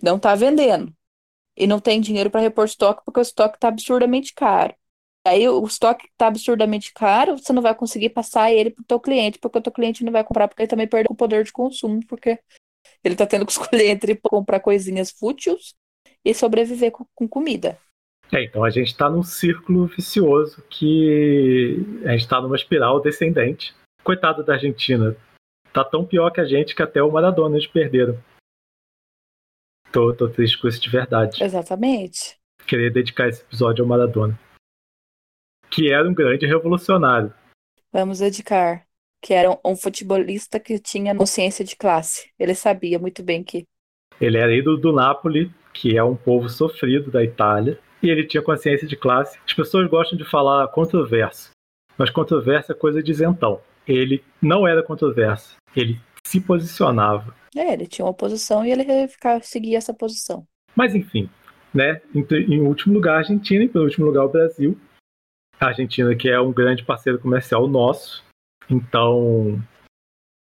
não 0.02 0.18
está 0.18 0.36
vendendo, 0.36 0.94
e 1.56 1.68
não 1.68 1.80
tem 1.80 2.00
dinheiro 2.00 2.30
para 2.30 2.42
repor 2.42 2.66
estoque 2.66 3.04
porque 3.06 3.20
o 3.20 3.22
estoque 3.22 3.58
está 3.58 3.68
absurdamente 3.68 4.34
caro. 4.34 4.74
Aí 5.28 5.48
o 5.48 5.64
estoque 5.66 6.08
está 6.08 6.28
absurdamente 6.28 6.94
caro, 6.94 7.38
você 7.38 7.52
não 7.52 7.62
vai 7.62 7.76
conseguir 7.76 8.10
passar 8.10 8.52
ele 8.52 8.72
para 8.72 8.82
o 8.82 8.86
teu 8.86 9.00
cliente, 9.00 9.38
porque 9.38 9.58
o 9.58 9.62
teu 9.62 9.72
cliente 9.72 10.04
não 10.04 10.12
vai 10.12 10.24
comprar, 10.24 10.48
porque 10.48 10.64
ele 10.64 10.70
também 10.70 10.88
perdeu 10.88 11.12
o 11.12 11.16
poder 11.16 11.44
de 11.44 11.52
consumo, 11.52 12.00
porque 12.08 12.40
ele 13.04 13.14
está 13.16 13.28
tendo 13.28 13.46
que 13.46 13.52
escolher 13.54 13.90
entre 13.90 14.16
comprar 14.16 14.60
coisinhas 14.60 15.12
fúteis 15.12 15.76
e 16.24 16.34
sobreviver 16.34 16.92
com, 16.92 17.06
com 17.14 17.28
comida. 17.28 17.78
É, 18.32 18.44
então 18.44 18.64
a 18.64 18.70
gente 18.70 18.88
está 18.88 19.10
num 19.10 19.24
círculo 19.24 19.88
vicioso 19.88 20.64
que 20.70 21.84
a 22.06 22.12
gente 22.12 22.22
está 22.22 22.40
numa 22.40 22.56
espiral 22.56 23.02
descendente. 23.02 23.74
Coitado 24.04 24.44
da 24.44 24.54
Argentina, 24.54 25.16
tá 25.74 25.84
tão 25.84 26.06
pior 26.06 26.30
que 26.30 26.40
a 26.40 26.46
gente 26.46 26.76
que 26.76 26.84
até 26.84 27.02
o 27.02 27.12
Maradona 27.12 27.58
eles 27.58 27.68
perderam. 27.68 28.18
Tô, 29.92 30.14
tô 30.14 30.30
triste 30.30 30.62
com 30.62 30.68
isso 30.68 30.80
de 30.80 30.90
verdade. 30.90 31.44
Exatamente. 31.44 32.38
Queria 32.68 32.92
dedicar 32.92 33.28
esse 33.28 33.42
episódio 33.42 33.84
ao 33.84 33.90
Maradona. 33.90 34.40
Que 35.70 35.92
era 35.92 36.08
um 36.08 36.14
grande 36.14 36.46
revolucionário. 36.46 37.34
Vamos 37.92 38.20
dedicar. 38.20 38.86
Que 39.22 39.34
era 39.34 39.50
um, 39.66 39.76
futebolista 39.76 40.60
que 40.60 40.80
tinha 40.80 41.16
consciência 41.16 41.66
de 41.66 41.76
classe. 41.76 42.32
Ele 42.40 42.56
sabia 42.56 42.98
muito 42.98 43.22
bem 43.22 43.44
que. 43.44 43.66
Ele 44.20 44.38
era 44.38 44.54
ídolo 44.54 44.78
do 44.78 44.94
Napoli, 44.94 45.52
que 45.74 45.98
é 45.98 46.04
um 46.04 46.16
povo 46.16 46.50
sofrido 46.50 47.12
da 47.12 47.24
Itália 47.24 47.80
e 48.02 48.10
ele 48.10 48.26
tinha 48.26 48.42
consciência 48.42 48.88
de 48.88 48.96
classe. 48.96 49.38
As 49.46 49.54
pessoas 49.54 49.90
gostam 49.90 50.18
de 50.18 50.24
falar 50.24 50.68
controverso, 50.70 51.52
mas 51.98 52.10
controverso 52.10 52.72
é 52.72 52.76
coisa 52.76 53.04
de 53.04 53.12
isentão. 53.12 53.62
Ele 53.88 54.24
não 54.42 54.68
era 54.68 54.84
controverso, 54.84 55.56
ele 55.76 56.00
se 56.24 56.40
posicionava. 56.40 57.36
É, 57.56 57.74
ele 57.74 57.88
tinha 57.88 58.06
uma 58.06 58.14
posição 58.14 58.66
e 58.66 58.72
ele 58.72 59.08
ficava, 59.08 59.42
seguia 59.42 59.78
essa 59.78 59.94
posição. 59.94 60.46
Mas 60.76 60.94
enfim, 60.94 61.30
né? 61.74 62.02
Em, 62.14 62.26
em 62.54 62.62
último 62.62 62.94
lugar, 62.94 63.16
a 63.16 63.18
Argentina, 63.20 63.64
em 63.64 63.78
último 63.78 64.06
lugar, 64.06 64.26
o 64.26 64.30
Brasil. 64.30 64.78
A 65.60 65.68
Argentina, 65.68 66.16
que 66.16 66.30
é 66.30 66.40
um 66.40 66.54
grande 66.54 66.84
parceiro 66.84 67.20
comercial 67.20 67.68
nosso. 67.68 68.24
Então, 68.70 69.62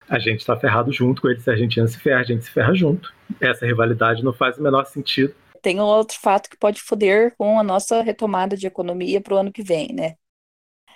a 0.07 0.19
gente 0.19 0.39
está 0.39 0.55
ferrado 0.55 0.91
junto 0.91 1.21
com 1.21 1.29
eles. 1.29 1.43
Se 1.43 1.49
a 1.49 1.53
Argentina 1.53 1.87
se 1.87 1.97
ferra, 1.97 2.19
a 2.19 2.23
gente 2.23 2.43
se 2.43 2.51
ferra 2.51 2.73
junto. 2.73 3.13
Essa 3.39 3.65
rivalidade 3.65 4.23
não 4.23 4.33
faz 4.33 4.57
o 4.57 4.63
menor 4.63 4.85
sentido 4.85 5.33
tem 5.61 5.79
um 5.79 5.83
outro 5.83 6.19
fato 6.19 6.49
que 6.49 6.57
pode 6.57 6.81
foder 6.81 7.35
com 7.37 7.59
a 7.59 7.63
nossa 7.63 8.01
retomada 8.01 8.57
de 8.57 8.67
economia 8.67 9.21
para 9.21 9.35
o 9.35 9.37
ano 9.37 9.51
que 9.51 9.61
vem, 9.61 9.93
né? 9.93 10.15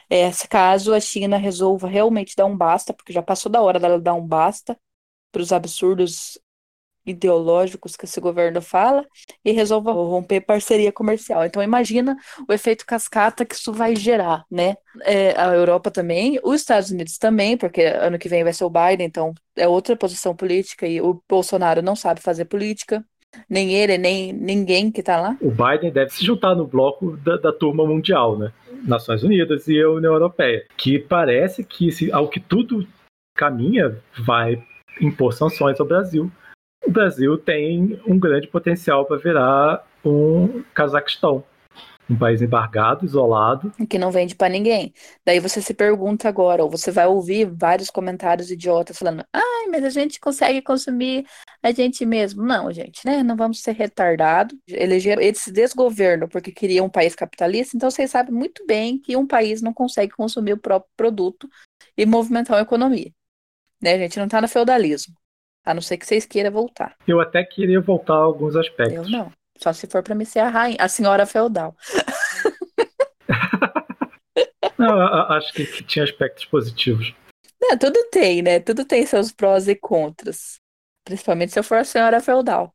É, 0.09 0.31
se 0.31 0.47
caso 0.47 0.93
a 0.93 0.99
China 0.99 1.37
resolva 1.37 1.87
realmente 1.87 2.35
dar 2.35 2.45
um 2.45 2.57
basta, 2.57 2.93
porque 2.93 3.13
já 3.13 3.23
passou 3.23 3.51
da 3.51 3.61
hora 3.61 3.79
dela 3.79 3.99
dar 3.99 4.13
um 4.13 4.25
basta 4.25 4.77
para 5.31 5.41
os 5.41 5.51
absurdos 5.51 6.39
ideológicos 7.05 7.95
que 7.95 8.05
esse 8.05 8.19
governo 8.19 8.61
fala 8.61 9.05
e 9.43 9.51
resolva 9.51 9.91
romper 9.91 10.41
parceria 10.41 10.91
comercial. 10.91 11.45
Então 11.45 11.61
imagina 11.61 12.15
o 12.47 12.53
efeito 12.53 12.85
cascata 12.85 13.45
que 13.45 13.55
isso 13.55 13.71
vai 13.71 13.95
gerar, 13.95 14.45
né? 14.49 14.75
É, 15.03 15.39
a 15.39 15.53
Europa 15.53 15.91
também, 15.91 16.39
os 16.43 16.61
Estados 16.61 16.89
Unidos 16.89 17.17
também, 17.17 17.57
porque 17.57 17.83
ano 17.83 18.17
que 18.17 18.29
vem 18.29 18.43
vai 18.43 18.53
ser 18.53 18.63
o 18.63 18.69
Biden, 18.69 19.05
então 19.05 19.33
é 19.55 19.67
outra 19.67 19.95
posição 19.95 20.35
política 20.35 20.87
e 20.87 21.01
o 21.01 21.21
Bolsonaro 21.29 21.81
não 21.81 21.95
sabe 21.95 22.21
fazer 22.21 22.45
política 22.45 23.03
nem 23.49 23.73
ele, 23.73 23.97
nem 23.97 24.33
ninguém 24.33 24.91
que 24.91 25.01
está 25.01 25.19
lá? 25.19 25.37
O 25.41 25.51
Biden 25.51 25.91
deve 25.91 26.11
se 26.11 26.23
juntar 26.23 26.55
no 26.55 26.65
bloco 26.65 27.17
da, 27.17 27.37
da, 27.37 27.51
turma 27.51 27.85
mundial, 27.85 28.37
né? 28.37 28.51
Nações 28.83 29.23
Unidas 29.23 29.67
e 29.67 29.81
a 29.81 29.89
União 29.89 30.13
Europeia, 30.13 30.65
que 30.77 30.99
parece 30.99 31.63
que, 31.63 31.91
se, 31.91 32.11
ao 32.11 32.29
que 32.29 32.39
tudo 32.39 32.87
caminha, 33.35 33.97
vai 34.19 34.63
impor 35.01 35.33
sanções 35.33 35.79
ao 35.79 35.85
Brasil. 35.85 36.31
O 36.85 36.91
Brasil 36.91 37.37
tem 37.37 37.99
um 38.07 38.19
grande 38.19 38.47
potencial 38.47 39.05
para 39.05 39.17
virar 39.17 39.85
um 40.03 40.63
Cazaquistão 40.73 41.43
um 42.09 42.17
país 42.17 42.41
embargado, 42.41 43.05
isolado. 43.05 43.73
Que 43.89 43.97
não 43.97 44.11
vende 44.11 44.35
para 44.35 44.49
ninguém. 44.49 44.93
Daí 45.25 45.39
você 45.39 45.61
se 45.61 45.73
pergunta 45.73 46.29
agora, 46.29 46.63
ou 46.63 46.69
você 46.69 46.91
vai 46.91 47.07
ouvir 47.07 47.45
vários 47.45 47.89
comentários 47.89 48.51
idiotas 48.51 48.97
falando: 48.97 49.25
ai, 49.33 49.67
mas 49.69 49.83
a 49.83 49.89
gente 49.89 50.19
consegue 50.19 50.61
consumir 50.61 51.25
a 51.63 51.71
gente 51.71 52.05
mesmo. 52.05 52.43
Não, 52.43 52.71
gente, 52.71 53.05
né? 53.05 53.23
Não 53.23 53.35
vamos 53.35 53.61
ser 53.61 53.73
retardados. 53.73 54.57
Elegeram 54.67 55.21
esse 55.21 55.51
desgoverno 55.51 56.27
porque 56.27 56.51
queria 56.51 56.83
um 56.83 56.89
país 56.89 57.15
capitalista, 57.15 57.75
então 57.75 57.89
vocês 57.89 58.11
sabem 58.11 58.33
muito 58.33 58.65
bem 58.65 58.99
que 58.99 59.17
um 59.17 59.25
país 59.25 59.61
não 59.61 59.73
consegue 59.73 60.13
consumir 60.13 60.53
o 60.53 60.57
próprio 60.57 60.91
produto 60.95 61.49
e 61.97 62.05
movimentar 62.05 62.57
a 62.57 62.61
economia. 62.61 63.11
Né? 63.81 63.97
Gente 63.97 64.17
não 64.17 64.25
está 64.25 64.41
no 64.41 64.47
feudalismo. 64.47 65.15
A 65.65 65.73
não 65.73 65.81
ser 65.81 65.97
que 65.97 66.05
vocês 66.05 66.25
queiram 66.25 66.51
voltar. 66.51 66.95
Eu 67.07 67.19
até 67.19 67.43
queria 67.43 67.81
voltar 67.81 68.13
a 68.13 68.17
alguns 68.17 68.55
aspectos. 68.55 68.95
Eu 68.95 69.09
não. 69.09 69.31
Só 69.57 69.73
se 69.73 69.87
for 69.87 70.03
para 70.03 70.13
me 70.13 70.25
ser 70.25 70.39
a 70.39 70.49
rainha, 70.49 70.77
a 70.79 70.87
senhora 70.87 71.25
feudal. 71.25 71.75
Não, 74.77 74.99
acho 75.31 75.53
que, 75.53 75.65
tinha 75.83 76.03
aspectos 76.03 76.43
positivos. 76.43 77.15
Não, 77.61 77.77
tudo 77.77 78.09
tem, 78.11 78.41
né? 78.41 78.59
Tudo 78.59 78.83
tem 78.83 79.05
seus 79.05 79.31
prós 79.31 79.69
e 79.69 79.75
contras. 79.75 80.59
Principalmente 81.05 81.53
se 81.53 81.59
eu 81.59 81.63
for 81.63 81.77
a 81.77 81.85
senhora 81.85 82.19
feudal. 82.19 82.74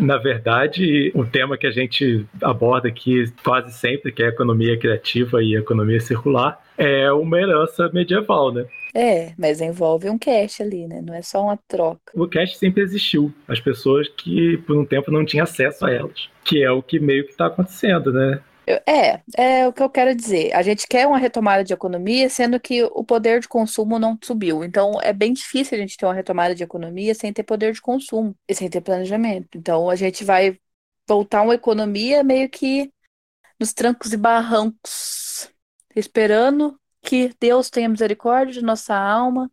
Na 0.00 0.18
verdade, 0.18 1.12
o 1.14 1.24
tema 1.24 1.56
que 1.56 1.66
a 1.66 1.70
gente 1.70 2.26
aborda 2.42 2.88
aqui 2.88 3.24
quase 3.44 3.72
sempre, 3.72 4.12
que 4.12 4.22
é 4.22 4.26
a 4.26 4.30
economia 4.30 4.78
criativa 4.78 5.42
e 5.42 5.56
a 5.56 5.60
economia 5.60 6.00
circular, 6.00 6.60
é 6.76 7.10
uma 7.12 7.38
herança 7.38 7.90
medieval, 7.92 8.52
né? 8.52 8.66
É, 8.94 9.32
mas 9.36 9.60
envolve 9.60 10.08
um 10.08 10.18
cash 10.18 10.60
ali, 10.60 10.86
né? 10.86 11.02
Não 11.04 11.14
é 11.14 11.20
só 11.20 11.42
uma 11.42 11.58
troca. 11.68 12.12
O 12.14 12.26
cash 12.26 12.56
sempre 12.56 12.82
existiu. 12.82 13.32
As 13.46 13.60
pessoas 13.60 14.08
que 14.08 14.56
por 14.58 14.76
um 14.76 14.86
tempo 14.86 15.10
não 15.10 15.24
tinham 15.24 15.44
acesso 15.44 15.84
a 15.84 15.92
elas. 15.92 16.30
Que 16.42 16.62
é 16.62 16.70
o 16.70 16.82
que 16.82 16.98
meio 16.98 17.24
que 17.24 17.30
está 17.30 17.46
acontecendo, 17.46 18.10
né? 18.10 18.40
É, 18.66 19.22
é 19.36 19.68
o 19.68 19.72
que 19.72 19.80
eu 19.80 19.88
quero 19.88 20.14
dizer. 20.14 20.52
A 20.52 20.60
gente 20.60 20.88
quer 20.88 21.06
uma 21.06 21.18
retomada 21.18 21.62
de 21.62 21.72
economia, 21.72 22.28
sendo 22.28 22.58
que 22.58 22.82
o 22.82 23.04
poder 23.04 23.40
de 23.40 23.46
consumo 23.48 23.96
não 23.98 24.18
subiu. 24.22 24.64
Então, 24.64 25.00
é 25.02 25.12
bem 25.12 25.32
difícil 25.32 25.76
a 25.78 25.80
gente 25.80 25.96
ter 25.96 26.04
uma 26.04 26.14
retomada 26.14 26.54
de 26.54 26.64
economia 26.64 27.14
sem 27.14 27.32
ter 27.32 27.44
poder 27.44 27.72
de 27.72 27.80
consumo 27.80 28.36
e 28.48 28.54
sem 28.54 28.68
ter 28.68 28.80
planejamento. 28.80 29.56
Então, 29.56 29.88
a 29.88 29.94
gente 29.94 30.24
vai 30.24 30.58
voltar 31.06 31.42
uma 31.42 31.54
economia 31.54 32.24
meio 32.24 32.48
que 32.48 32.92
nos 33.58 33.72
trancos 33.72 34.12
e 34.12 34.16
barrancos, 34.16 35.48
esperando 35.94 36.78
que 37.00 37.32
Deus 37.40 37.70
tenha 37.70 37.88
misericórdia 37.88 38.54
de 38.54 38.62
nossa 38.62 38.96
alma 38.96 39.50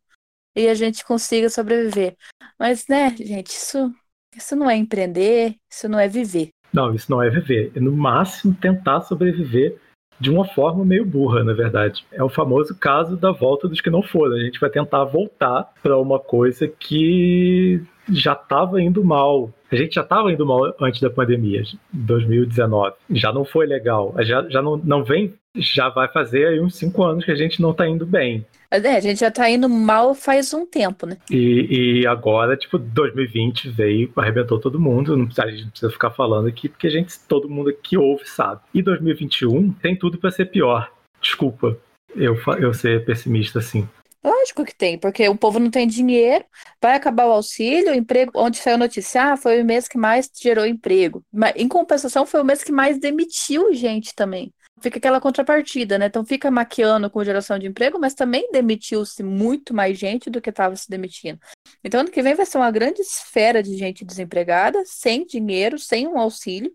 e 0.55 0.67
a 0.67 0.73
gente 0.73 1.05
consiga 1.05 1.49
sobreviver. 1.49 2.17
Mas, 2.57 2.87
né, 2.87 3.15
gente, 3.15 3.51
isso, 3.51 3.93
isso 4.35 4.55
não 4.55 4.69
é 4.69 4.75
empreender, 4.75 5.55
isso 5.69 5.87
não 5.87 5.99
é 5.99 6.07
viver. 6.07 6.51
Não, 6.73 6.93
isso 6.93 7.11
não 7.11 7.21
é 7.21 7.29
viver. 7.29 7.71
É 7.75 7.79
no 7.79 7.91
máximo 7.91 8.55
tentar 8.59 9.01
sobreviver 9.01 9.77
de 10.19 10.29
uma 10.29 10.45
forma 10.45 10.85
meio 10.85 11.05
burra, 11.05 11.43
na 11.43 11.53
verdade. 11.53 12.05
É 12.11 12.23
o 12.23 12.29
famoso 12.29 12.75
caso 12.77 13.17
da 13.17 13.31
volta 13.31 13.67
dos 13.67 13.81
que 13.81 13.89
não 13.89 14.01
foram. 14.01 14.35
A 14.35 14.39
gente 14.39 14.59
vai 14.59 14.69
tentar 14.69 15.03
voltar 15.03 15.69
para 15.81 15.97
uma 15.97 16.19
coisa 16.19 16.67
que 16.67 17.81
já 18.09 18.33
estava 18.33 18.81
indo 18.81 19.03
mal. 19.03 19.51
A 19.71 19.75
gente 19.75 19.95
já 19.95 20.01
estava 20.01 20.31
indo 20.31 20.45
mal 20.45 20.73
antes 20.79 21.01
da 21.01 21.09
pandemia, 21.09 21.63
2019. 21.91 22.93
Já 23.11 23.31
não 23.31 23.45
foi 23.45 23.65
legal. 23.65 24.13
Já, 24.19 24.47
já 24.49 24.61
não, 24.61 24.77
não 24.77 25.03
vem. 25.03 25.33
Já 25.55 25.89
vai 25.89 26.07
fazer 26.07 26.47
aí 26.47 26.59
uns 26.59 26.75
cinco 26.75 27.03
anos 27.03 27.25
que 27.25 27.31
a 27.31 27.35
gente 27.35 27.61
não 27.61 27.71
está 27.71 27.87
indo 27.87 28.05
bem. 28.05 28.45
É, 28.71 28.95
a 28.95 28.99
gente 28.99 29.19
já 29.19 29.29
tá 29.29 29.47
indo 29.47 29.69
mal 29.69 30.15
faz 30.15 30.51
um 30.53 30.65
tempo, 30.65 31.05
né? 31.05 31.17
E, 31.29 32.01
e 32.01 32.07
agora, 32.07 32.57
tipo, 32.57 32.79
2020 32.79 33.69
veio, 33.69 34.11
arrebentou 34.15 34.59
todo 34.59 34.79
mundo. 34.79 35.15
Não 35.15 35.25
precisa, 35.25 35.45
a 35.45 35.51
gente 35.51 35.63
não 35.63 35.69
precisa 35.69 35.91
ficar 35.91 36.09
falando 36.09 36.47
aqui, 36.47 36.67
porque 36.67 36.87
a 36.87 36.89
gente, 36.89 37.19
todo 37.27 37.49
mundo 37.49 37.71
que 37.71 37.97
ouve 37.97 38.25
sabe. 38.25 38.61
E 38.73 38.81
2021 38.81 39.73
tem 39.73 39.95
tudo 39.95 40.17
para 40.17 40.31
ser 40.31 40.45
pior. 40.45 40.91
Desculpa 41.21 41.77
eu, 42.15 42.35
eu 42.59 42.73
ser 42.73 43.05
pessimista 43.05 43.59
assim. 43.59 43.87
Lógico 44.23 44.63
que 44.63 44.73
tem, 44.73 44.97
porque 44.97 45.27
o 45.27 45.35
povo 45.35 45.59
não 45.59 45.69
tem 45.69 45.85
dinheiro, 45.85 46.45
vai 46.81 46.95
acabar 46.95 47.25
o 47.25 47.31
auxílio, 47.31 47.91
o 47.91 47.95
emprego, 47.95 48.31
onde 48.35 48.57
saiu 48.57 48.75
a 48.75 48.79
notícia, 48.79 49.33
ah, 49.33 49.37
foi 49.37 49.61
o 49.61 49.65
mês 49.65 49.87
que 49.87 49.97
mais 49.97 50.29
gerou 50.33 50.65
emprego. 50.65 51.21
Mas, 51.31 51.53
em 51.57 51.67
compensação, 51.67 52.25
foi 52.25 52.41
o 52.41 52.45
mês 52.45 52.63
que 52.63 52.71
mais 52.71 52.97
demitiu 52.97 53.73
gente 53.73 54.15
também. 54.15 54.53
Fica 54.83 54.97
aquela 54.97 55.21
contrapartida, 55.21 55.97
né? 55.97 56.07
Então 56.07 56.25
fica 56.25 56.51
maquiando 56.51 57.09
com 57.09 57.23
geração 57.23 57.57
de 57.57 57.65
emprego, 57.65 57.97
mas 57.97 58.13
também 58.13 58.49
demitiu-se 58.51 59.23
muito 59.23 59.73
mais 59.73 59.97
gente 59.97 60.29
do 60.29 60.41
que 60.41 60.49
estava 60.49 60.75
se 60.75 60.89
demitindo. 60.89 61.39
Então 61.81 62.01
ano 62.01 62.11
que 62.11 62.21
vem 62.21 62.35
vai 62.35 62.45
ser 62.45 62.57
uma 62.57 62.69
grande 62.69 62.99
esfera 62.99 63.63
de 63.63 63.77
gente 63.77 64.03
desempregada, 64.03 64.83
sem 64.85 65.25
dinheiro, 65.25 65.79
sem 65.79 66.05
um 66.05 66.19
auxílio 66.19 66.69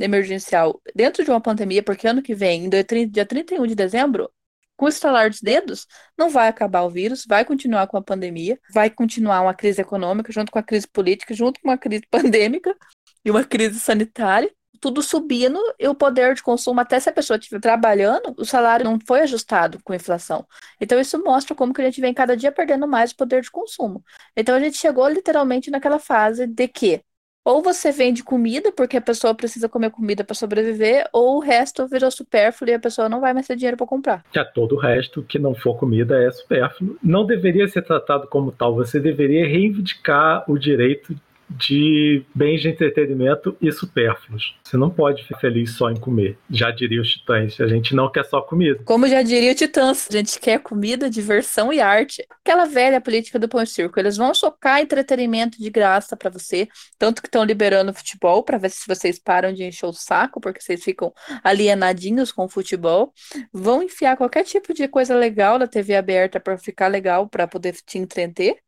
emergencial 0.00 0.82
dentro 0.96 1.22
de 1.22 1.30
uma 1.30 1.40
pandemia, 1.40 1.80
porque 1.80 2.08
ano 2.08 2.22
que 2.22 2.34
vem, 2.34 2.68
dia 2.68 3.24
31 3.24 3.68
de 3.68 3.76
dezembro, 3.76 4.28
com 4.76 4.88
estalar 4.88 5.30
dos 5.30 5.40
dedos, 5.40 5.86
não 6.18 6.30
vai 6.30 6.48
acabar 6.48 6.82
o 6.82 6.90
vírus, 6.90 7.24
vai 7.24 7.44
continuar 7.44 7.86
com 7.86 7.96
a 7.96 8.02
pandemia, 8.02 8.58
vai 8.72 8.90
continuar 8.90 9.42
uma 9.42 9.54
crise 9.54 9.80
econômica, 9.80 10.32
junto 10.32 10.50
com 10.50 10.58
a 10.58 10.62
crise 10.64 10.88
política, 10.88 11.32
junto 11.32 11.60
com 11.60 11.68
uma 11.68 11.78
crise 11.78 12.02
pandêmica 12.10 12.76
e 13.24 13.30
uma 13.30 13.44
crise 13.44 13.78
sanitária, 13.78 14.52
tudo 14.84 15.00
subindo 15.00 15.58
e 15.80 15.88
o 15.88 15.94
poder 15.94 16.34
de 16.34 16.42
consumo, 16.42 16.78
até 16.78 17.00
se 17.00 17.08
a 17.08 17.12
pessoa 17.12 17.38
estiver 17.38 17.58
trabalhando, 17.58 18.34
o 18.36 18.44
salário 18.44 18.84
não 18.84 18.98
foi 19.06 19.20
ajustado 19.20 19.78
com 19.82 19.94
a 19.94 19.96
inflação. 19.96 20.46
Então, 20.78 21.00
isso 21.00 21.18
mostra 21.24 21.54
como 21.54 21.72
que 21.72 21.80
a 21.80 21.84
gente 21.86 22.02
vem 22.02 22.12
cada 22.12 22.36
dia 22.36 22.52
perdendo 22.52 22.86
mais 22.86 23.10
o 23.10 23.16
poder 23.16 23.40
de 23.40 23.50
consumo. 23.50 24.04
Então, 24.36 24.54
a 24.54 24.60
gente 24.60 24.76
chegou 24.76 25.08
literalmente 25.08 25.70
naquela 25.70 25.98
fase 25.98 26.46
de 26.46 26.68
que 26.68 27.00
ou 27.42 27.62
você 27.62 27.90
vende 27.90 28.22
comida 28.22 28.70
porque 28.72 28.98
a 28.98 29.00
pessoa 29.00 29.34
precisa 29.34 29.70
comer 29.70 29.90
comida 29.90 30.22
para 30.22 30.34
sobreviver, 30.34 31.08
ou 31.14 31.36
o 31.36 31.40
resto 31.40 31.86
virou 31.88 32.10
supérfluo 32.10 32.70
e 32.70 32.74
a 32.74 32.78
pessoa 32.78 33.08
não 33.08 33.22
vai 33.22 33.32
mais 33.32 33.46
ter 33.46 33.56
dinheiro 33.56 33.78
para 33.78 33.86
comprar. 33.86 34.22
Já 34.34 34.44
todo 34.44 34.74
o 34.74 34.78
resto 34.78 35.22
que 35.22 35.38
não 35.38 35.54
for 35.54 35.78
comida 35.78 36.22
é 36.22 36.30
supérfluo. 36.30 36.98
Não 37.02 37.24
deveria 37.24 37.66
ser 37.68 37.82
tratado 37.82 38.26
como 38.28 38.52
tal, 38.52 38.74
você 38.74 39.00
deveria 39.00 39.46
reivindicar 39.46 40.44
o 40.46 40.58
direito 40.58 41.14
de 41.48 42.24
bens 42.34 42.60
de 42.60 42.68
entretenimento 42.68 43.56
e 43.60 43.70
supérfluos. 43.70 44.56
Você 44.62 44.76
não 44.76 44.90
pode 44.90 45.22
ficar 45.22 45.40
feliz 45.40 45.72
só 45.72 45.90
em 45.90 45.96
comer. 45.96 46.38
Já 46.50 46.70
diria 46.70 47.00
os 47.00 47.08
titãs, 47.12 47.60
a 47.60 47.66
gente 47.66 47.94
não 47.94 48.10
quer 48.10 48.24
só 48.24 48.40
comida. 48.40 48.80
Como 48.84 49.06
já 49.06 49.22
diria 49.22 49.52
o 49.52 49.54
Titãs, 49.54 50.08
a 50.10 50.12
gente 50.12 50.38
quer 50.38 50.58
comida, 50.60 51.08
diversão 51.08 51.72
e 51.72 51.80
arte. 51.80 52.26
Aquela 52.44 52.64
velha 52.64 53.00
política 53.00 53.38
do 53.38 53.48
pão 53.48 53.62
e 53.62 53.66
circo, 53.66 53.98
eles 53.98 54.16
vão 54.16 54.34
socar 54.34 54.80
entretenimento 54.80 55.58
de 55.58 55.70
graça 55.70 56.16
para 56.16 56.30
você, 56.30 56.68
tanto 56.98 57.22
que 57.22 57.28
estão 57.28 57.44
liberando 57.44 57.94
futebol 57.94 58.42
para 58.42 58.58
ver 58.58 58.70
se 58.70 58.86
vocês 58.86 59.18
param 59.18 59.52
de 59.52 59.64
encher 59.64 59.86
o 59.86 59.92
saco, 59.92 60.40
porque 60.40 60.60
vocês 60.60 60.82
ficam 60.82 61.12
alienadinhos 61.42 62.32
com 62.32 62.44
o 62.44 62.48
futebol. 62.48 63.12
Vão 63.52 63.82
enfiar 63.82 64.16
qualquer 64.16 64.44
tipo 64.44 64.72
de 64.74 64.88
coisa 64.88 65.14
legal 65.14 65.58
na 65.58 65.66
TV 65.66 65.94
aberta 65.96 66.40
para 66.40 66.58
ficar 66.58 66.88
legal, 66.88 67.28
para 67.28 67.46
poder 67.46 67.74
te 67.86 67.98
entreter 67.98 68.63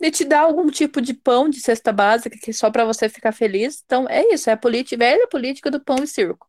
e 0.00 0.10
te 0.10 0.24
dar 0.24 0.40
algum 0.40 0.70
tipo 0.70 1.00
de 1.00 1.12
pão 1.12 1.48
de 1.48 1.60
cesta 1.60 1.92
básica 1.92 2.38
que 2.40 2.52
só 2.52 2.70
para 2.70 2.84
você 2.84 3.08
ficar 3.08 3.32
feliz. 3.32 3.82
Então 3.84 4.06
é 4.08 4.32
isso, 4.32 4.48
é 4.48 4.52
a 4.52 4.56
política, 4.56 4.96
velha 4.96 5.26
política 5.28 5.70
do 5.70 5.80
pão 5.80 6.02
e 6.02 6.06
circo. 6.06 6.46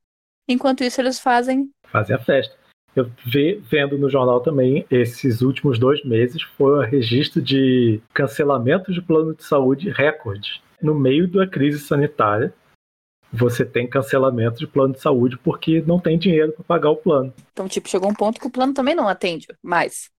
Enquanto 0.47 0.83
isso 0.83 1.01
eles 1.01 1.19
fazem 1.19 1.69
fazem 1.87 2.15
a 2.15 2.19
festa. 2.19 2.55
Eu 2.95 3.09
vi, 3.25 3.55
vendo 3.69 3.97
no 3.97 4.09
jornal 4.09 4.41
também, 4.41 4.85
esses 4.89 5.41
últimos 5.41 5.77
dois 5.77 6.03
meses 6.03 6.41
foi 6.57 6.71
o 6.79 6.81
registro 6.81 7.41
de 7.41 8.01
cancelamento 8.13 8.91
de 8.91 9.01
plano 9.01 9.35
de 9.35 9.43
saúde 9.43 9.89
recorde. 9.89 10.61
No 10.81 10.95
meio 10.95 11.27
da 11.27 11.47
crise 11.47 11.79
sanitária, 11.79 12.53
você 13.31 13.63
tem 13.63 13.87
cancelamento 13.87 14.57
de 14.57 14.67
plano 14.67 14.93
de 14.93 15.01
saúde 15.01 15.37
porque 15.37 15.81
não 15.81 15.99
tem 15.99 16.17
dinheiro 16.17 16.51
para 16.53 16.63
pagar 16.63 16.89
o 16.89 16.95
plano. 16.95 17.31
Então, 17.51 17.67
tipo, 17.67 17.87
chegou 17.87 18.09
um 18.09 18.13
ponto 18.13 18.39
que 18.39 18.47
o 18.47 18.51
plano 18.51 18.73
também 18.73 18.95
não 18.95 19.07
atende 19.07 19.47
mais 19.61 20.09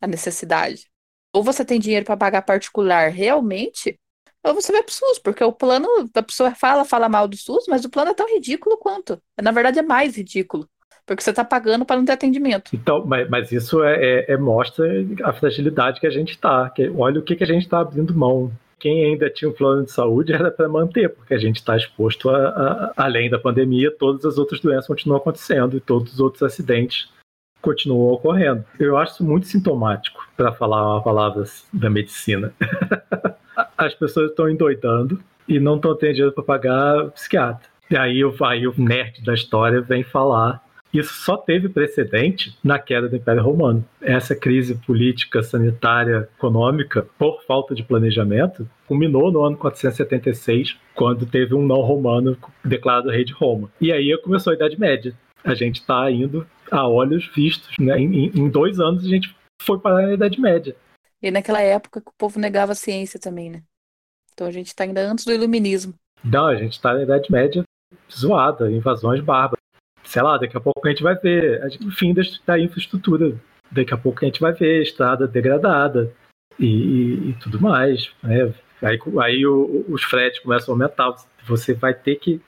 a 0.00 0.06
necessidade 0.06 0.88
ou 1.36 1.42
você 1.42 1.66
tem 1.66 1.78
dinheiro 1.78 2.06
para 2.06 2.16
pagar 2.16 2.40
particular 2.40 3.10
realmente, 3.10 3.98
ou 4.42 4.54
você 4.54 4.72
vai 4.72 4.82
pro 4.82 4.94
SUS, 4.94 5.18
porque 5.18 5.44
o 5.44 5.52
plano, 5.52 5.86
a 6.14 6.22
pessoa 6.22 6.54
fala, 6.54 6.82
fala 6.82 7.10
mal 7.10 7.28
do 7.28 7.36
SUS, 7.36 7.66
mas 7.68 7.84
o 7.84 7.90
plano 7.90 8.12
é 8.12 8.14
tão 8.14 8.26
ridículo 8.26 8.78
quanto. 8.78 9.20
Na 9.42 9.50
verdade, 9.50 9.78
é 9.78 9.82
mais 9.82 10.16
ridículo. 10.16 10.66
Porque 11.04 11.22
você 11.22 11.30
está 11.30 11.44
pagando 11.44 11.84
para 11.84 11.96
não 11.96 12.06
ter 12.06 12.12
atendimento. 12.12 12.70
Então, 12.72 13.04
mas, 13.04 13.28
mas 13.28 13.52
isso 13.52 13.84
é, 13.84 13.96
é, 14.02 14.32
é, 14.32 14.36
mostra 14.38 14.86
a 15.24 15.32
fragilidade 15.34 16.00
que 16.00 16.06
a 16.06 16.10
gente 16.10 16.30
está. 16.30 16.72
Olha 16.96 17.20
o 17.20 17.22
que, 17.22 17.36
que 17.36 17.44
a 17.44 17.46
gente 17.46 17.64
está 17.64 17.80
abrindo 17.80 18.14
mão. 18.14 18.50
Quem 18.80 19.04
ainda 19.04 19.28
tinha 19.28 19.50
um 19.50 19.54
plano 19.54 19.84
de 19.84 19.92
saúde 19.92 20.32
era 20.32 20.50
para 20.50 20.68
manter, 20.68 21.10
porque 21.10 21.34
a 21.34 21.38
gente 21.38 21.56
está 21.56 21.76
exposto 21.76 22.30
a, 22.30 22.48
a, 22.48 22.92
além 22.96 23.28
da 23.28 23.38
pandemia, 23.38 23.90
todas 23.90 24.24
as 24.24 24.38
outras 24.38 24.58
doenças 24.58 24.86
continuam 24.86 25.18
acontecendo 25.18 25.76
e 25.76 25.80
todos 25.80 26.14
os 26.14 26.20
outros 26.20 26.42
acidentes 26.42 27.14
continuou 27.66 28.12
ocorrendo. 28.12 28.64
Eu 28.78 28.96
acho 28.96 29.24
muito 29.24 29.48
sintomático, 29.48 30.24
para 30.36 30.52
falar 30.52 30.94
uma 30.94 31.02
palavra 31.02 31.42
da 31.72 31.90
medicina. 31.90 32.52
As 33.76 33.92
pessoas 33.92 34.30
estão 34.30 34.48
endoidando 34.48 35.20
e 35.48 35.58
não 35.58 35.74
estão 35.74 35.96
tendo 35.96 36.12
dinheiro 36.12 36.32
para 36.32 36.44
pagar 36.44 37.10
psiquiatra. 37.10 37.68
E 37.90 37.96
aí, 37.96 38.22
aí 38.22 38.68
o 38.68 38.74
nerd 38.78 39.24
da 39.24 39.34
história 39.34 39.80
vem 39.80 40.04
falar 40.04 40.64
isso 40.94 41.12
só 41.12 41.36
teve 41.36 41.68
precedente 41.68 42.56
na 42.64 42.78
queda 42.78 43.08
do 43.08 43.16
Império 43.16 43.42
Romano. 43.42 43.84
Essa 44.00 44.34
crise 44.34 44.76
política, 44.76 45.42
sanitária, 45.42 46.28
econômica, 46.38 47.06
por 47.18 47.42
falta 47.42 47.74
de 47.74 47.82
planejamento, 47.82 48.66
culminou 48.86 49.30
no 49.30 49.44
ano 49.44 49.58
476, 49.58 50.76
quando 50.94 51.26
teve 51.26 51.54
um 51.54 51.66
não 51.66 51.82
romano 51.82 52.36
declarado 52.64 53.10
rei 53.10 53.24
de 53.24 53.32
Roma. 53.34 53.68
E 53.78 53.92
aí 53.92 54.16
começou 54.22 54.52
a 54.52 54.56
Idade 54.56 54.80
Média. 54.80 55.12
A 55.46 55.54
gente 55.54 55.80
está 55.80 56.10
indo 56.10 56.46
a 56.70 56.86
olhos 56.88 57.30
vistos. 57.34 57.74
Né? 57.78 57.98
Em, 57.98 58.26
em, 58.26 58.48
dois 58.48 58.80
anos 58.80 59.04
a 59.04 59.08
gente 59.08 59.34
foi 59.62 59.78
para 59.78 59.98
a 59.98 60.14
Idade 60.14 60.40
Média. 60.40 60.76
E 61.22 61.30
naquela 61.30 61.60
época 61.60 62.00
que 62.00 62.08
o 62.08 62.14
povo 62.18 62.38
negava 62.38 62.72
a 62.72 62.74
ciência 62.74 63.18
também, 63.18 63.50
né? 63.50 63.62
Então 64.34 64.46
a 64.46 64.50
gente 64.50 64.66
está 64.66 64.84
ainda 64.84 65.00
antes 65.00 65.24
do 65.24 65.32
iluminismo. 65.32 65.94
Não, 66.22 66.46
a 66.46 66.56
gente 66.56 66.72
está 66.72 66.92
na 66.92 67.02
Idade 67.02 67.30
Média 67.30 67.62
zoada, 68.12 68.70
invasões 68.70 69.20
bárbaras. 69.20 69.62
Sei 70.04 70.22
lá, 70.22 70.36
daqui 70.36 70.56
a 70.56 70.60
pouco 70.60 70.86
a 70.86 70.90
gente 70.90 71.02
vai 71.02 71.14
ver 71.16 71.64
o 71.84 71.90
fim 71.90 72.14
da, 72.44 72.58
infraestrutura. 72.58 73.40
Daqui 73.70 73.94
a 73.94 73.96
pouco 73.96 74.18
a 74.22 74.26
gente 74.26 74.40
vai 74.40 74.52
ver 74.52 74.82
estrada 74.82 75.26
degradada 75.26 76.12
e, 76.58 76.66
e, 76.66 77.30
e 77.30 77.32
tudo 77.34 77.60
mais. 77.60 78.12
Né? 78.22 78.52
Aí, 78.82 78.98
aí 79.22 79.46
o, 79.46 79.84
os 79.88 80.02
fretes 80.02 80.40
começam 80.40 80.72
a 80.72 80.74
aumentar. 80.74 81.14
Você 81.44 81.72
vai 81.72 81.94
ter 81.94 82.16
que 82.16 82.40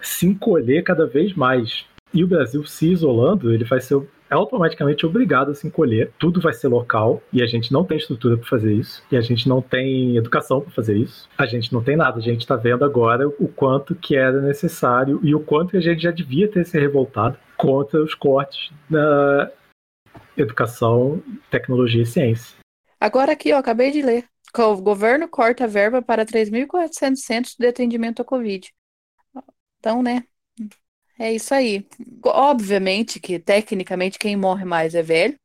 se 0.00 0.26
encolher 0.26 0.82
cada 0.82 1.06
vez 1.06 1.34
mais 1.34 1.86
e 2.14 2.22
o 2.22 2.28
Brasil 2.28 2.64
se 2.64 2.92
isolando, 2.92 3.52
ele 3.52 3.64
vai 3.64 3.80
ser 3.80 4.00
automaticamente 4.30 5.04
obrigado 5.04 5.50
a 5.50 5.54
se 5.54 5.66
encolher. 5.66 6.12
Tudo 6.18 6.40
vai 6.40 6.52
ser 6.52 6.68
local 6.68 7.22
e 7.32 7.42
a 7.42 7.46
gente 7.46 7.72
não 7.72 7.84
tem 7.84 7.98
estrutura 7.98 8.36
para 8.36 8.48
fazer 8.48 8.72
isso. 8.72 9.02
E 9.10 9.16
a 9.16 9.20
gente 9.20 9.48
não 9.48 9.60
tem 9.60 10.16
educação 10.16 10.60
para 10.60 10.72
fazer 10.72 10.96
isso. 10.96 11.28
A 11.36 11.46
gente 11.46 11.72
não 11.72 11.82
tem 11.82 11.96
nada. 11.96 12.18
A 12.18 12.22
gente 12.22 12.40
está 12.40 12.56
vendo 12.56 12.84
agora 12.84 13.28
o 13.28 13.48
quanto 13.48 13.94
que 13.94 14.16
era 14.16 14.40
necessário 14.40 15.20
e 15.22 15.34
o 15.34 15.40
quanto 15.40 15.76
a 15.76 15.80
gente 15.80 16.02
já 16.02 16.10
devia 16.10 16.50
ter 16.50 16.64
se 16.64 16.78
revoltado 16.78 17.36
contra 17.56 18.02
os 18.02 18.14
cortes 18.14 18.70
na 18.88 19.50
educação, 20.36 21.22
tecnologia 21.50 22.02
e 22.02 22.06
ciência. 22.06 22.56
Agora 23.00 23.32
aqui, 23.32 23.50
eu 23.50 23.56
acabei 23.56 23.90
de 23.90 24.02
ler. 24.02 24.24
O 24.56 24.76
governo 24.76 25.28
corta 25.28 25.64
a 25.64 25.66
verba 25.66 26.00
para 26.00 26.24
3.400 26.24 27.16
centros 27.16 27.54
de 27.58 27.66
atendimento 27.66 28.22
à 28.22 28.24
Covid. 28.24 28.72
Então, 29.78 30.02
né, 30.02 30.24
é 31.18 31.32
isso 31.32 31.54
aí. 31.54 31.86
Obviamente 32.24 33.20
que, 33.20 33.38
tecnicamente, 33.38 34.18
quem 34.18 34.36
morre 34.36 34.64
mais 34.64 34.94
é 34.94 35.02
velho, 35.02 35.36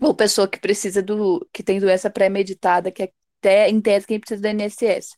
ou 0.00 0.14
pessoa 0.14 0.48
que 0.48 0.58
precisa 0.58 1.02
do. 1.02 1.46
que 1.52 1.62
tem 1.62 1.80
doença 1.80 2.10
pré-meditada, 2.10 2.90
que 2.90 3.10
até, 3.40 3.68
em 3.68 3.80
tese, 3.80 4.06
quem 4.06 4.20
precisa 4.20 4.42
do 4.42 4.48
INSS. 4.48 5.16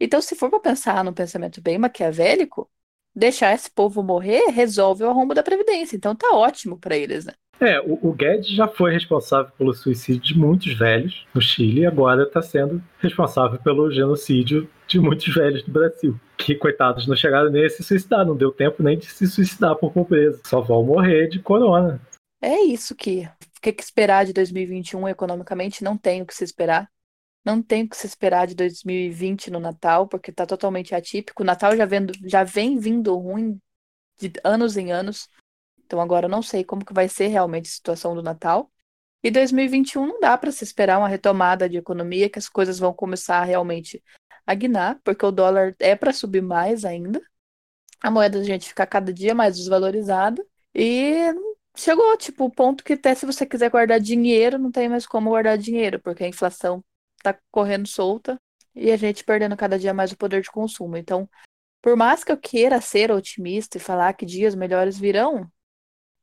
Então, 0.00 0.20
se 0.20 0.34
for 0.34 0.50
para 0.50 0.60
pensar 0.60 1.04
num 1.04 1.12
pensamento 1.12 1.60
bem 1.60 1.78
maquiavélico, 1.78 2.68
deixar 3.14 3.54
esse 3.54 3.70
povo 3.70 4.02
morrer 4.02 4.50
resolve 4.50 5.04
o 5.04 5.10
arrombo 5.10 5.34
da 5.34 5.42
Previdência. 5.42 5.96
Então 5.96 6.14
tá 6.14 6.30
ótimo 6.34 6.78
para 6.78 6.96
eles, 6.96 7.24
né? 7.24 7.34
É, 7.60 7.80
o, 7.80 7.98
o, 8.02 8.12
Guedes 8.12 8.48
já 8.48 8.66
foi 8.66 8.92
responsável 8.92 9.52
pelo 9.56 9.72
suicídio 9.72 10.22
de 10.22 10.36
muitos 10.36 10.76
velhos 10.76 11.24
no 11.32 11.40
Chile 11.40 11.82
e 11.82 11.86
agora 11.86 12.24
está 12.24 12.42
sendo 12.42 12.82
responsável 12.98 13.60
pelo 13.60 13.92
genocídio 13.92 14.68
de 14.92 15.00
muitos 15.00 15.34
velhos 15.34 15.62
do 15.62 15.72
Brasil. 15.72 16.20
Que, 16.36 16.54
coitados, 16.54 17.06
não 17.06 17.16
chegaram 17.16 17.50
nem 17.50 17.64
a 17.64 17.70
se 17.70 17.82
suicidar, 17.82 18.26
não 18.26 18.36
deu 18.36 18.52
tempo 18.52 18.82
nem 18.82 18.98
de 18.98 19.06
se 19.06 19.26
suicidar 19.26 19.76
por 19.76 19.92
pobreza. 19.92 20.40
Só 20.46 20.60
vão 20.60 20.84
morrer 20.84 21.28
de 21.28 21.40
corona. 21.40 22.00
É 22.40 22.60
isso 22.60 22.94
que. 22.94 23.28
O 23.56 23.60
que, 23.62 23.72
que 23.72 23.82
esperar 23.82 24.26
de 24.26 24.32
2021 24.32 25.08
economicamente? 25.08 25.84
Não 25.84 25.96
tem 25.96 26.20
o 26.20 26.26
que 26.26 26.34
se 26.34 26.42
esperar. 26.42 26.90
Não 27.44 27.62
tem 27.62 27.84
o 27.84 27.88
que 27.88 27.96
se 27.96 28.06
esperar 28.06 28.46
de 28.46 28.54
2020 28.54 29.50
no 29.50 29.60
Natal, 29.60 30.08
porque 30.08 30.30
está 30.30 30.44
totalmente 30.44 30.94
atípico. 30.94 31.42
O 31.42 31.46
Natal 31.46 31.76
já, 31.76 31.86
vendo, 31.86 32.12
já 32.24 32.44
vem 32.44 32.78
vindo 32.78 33.16
ruim 33.16 33.60
de 34.18 34.32
anos 34.44 34.76
em 34.76 34.92
anos. 34.92 35.28
Então 35.84 36.00
agora 36.00 36.26
eu 36.26 36.30
não 36.30 36.42
sei 36.42 36.64
como 36.64 36.84
que 36.84 36.92
vai 36.92 37.08
ser 37.08 37.28
realmente 37.28 37.66
a 37.68 37.72
situação 37.72 38.14
do 38.14 38.22
Natal. 38.22 38.70
E 39.22 39.30
2021 39.30 40.04
não 40.04 40.20
dá 40.20 40.36
para 40.36 40.50
se 40.50 40.64
esperar 40.64 40.98
uma 40.98 41.06
retomada 41.06 41.68
de 41.68 41.76
economia, 41.76 42.28
que 42.28 42.40
as 42.40 42.48
coisas 42.48 42.78
vão 42.78 42.92
começar 42.92 43.44
realmente 43.44 44.02
a 44.46 44.54
guinar, 44.54 45.00
porque 45.04 45.24
o 45.24 45.32
dólar 45.32 45.74
é 45.78 45.94
para 45.94 46.12
subir 46.12 46.42
mais 46.42 46.84
ainda. 46.84 47.20
A 48.00 48.10
moeda 48.10 48.38
da 48.38 48.44
gente 48.44 48.68
ficar 48.68 48.86
cada 48.86 49.12
dia 49.12 49.34
mais 49.34 49.56
desvalorizada. 49.56 50.44
E 50.74 51.14
chegou, 51.76 52.16
tipo, 52.16 52.44
o 52.44 52.50
ponto 52.50 52.82
que 52.82 52.94
até 52.94 53.14
se 53.14 53.26
você 53.26 53.46
quiser 53.46 53.70
guardar 53.70 54.00
dinheiro, 54.00 54.58
não 54.58 54.70
tem 54.70 54.88
mais 54.88 55.06
como 55.06 55.30
guardar 55.30 55.56
dinheiro, 55.56 56.00
porque 56.00 56.24
a 56.24 56.28
inflação 56.28 56.82
tá 57.22 57.36
correndo 57.50 57.86
solta 57.86 58.38
e 58.74 58.90
a 58.90 58.96
gente 58.96 59.24
perdendo 59.24 59.56
cada 59.56 59.78
dia 59.78 59.94
mais 59.94 60.12
o 60.12 60.16
poder 60.16 60.42
de 60.42 60.50
consumo. 60.50 60.96
Então, 60.96 61.28
por 61.80 61.96
mais 61.96 62.24
que 62.24 62.32
eu 62.32 62.36
queira 62.36 62.80
ser 62.80 63.10
otimista 63.10 63.76
e 63.76 63.80
falar 63.80 64.12
que 64.14 64.26
dias 64.26 64.54
melhores 64.54 64.98
virão, 64.98 65.48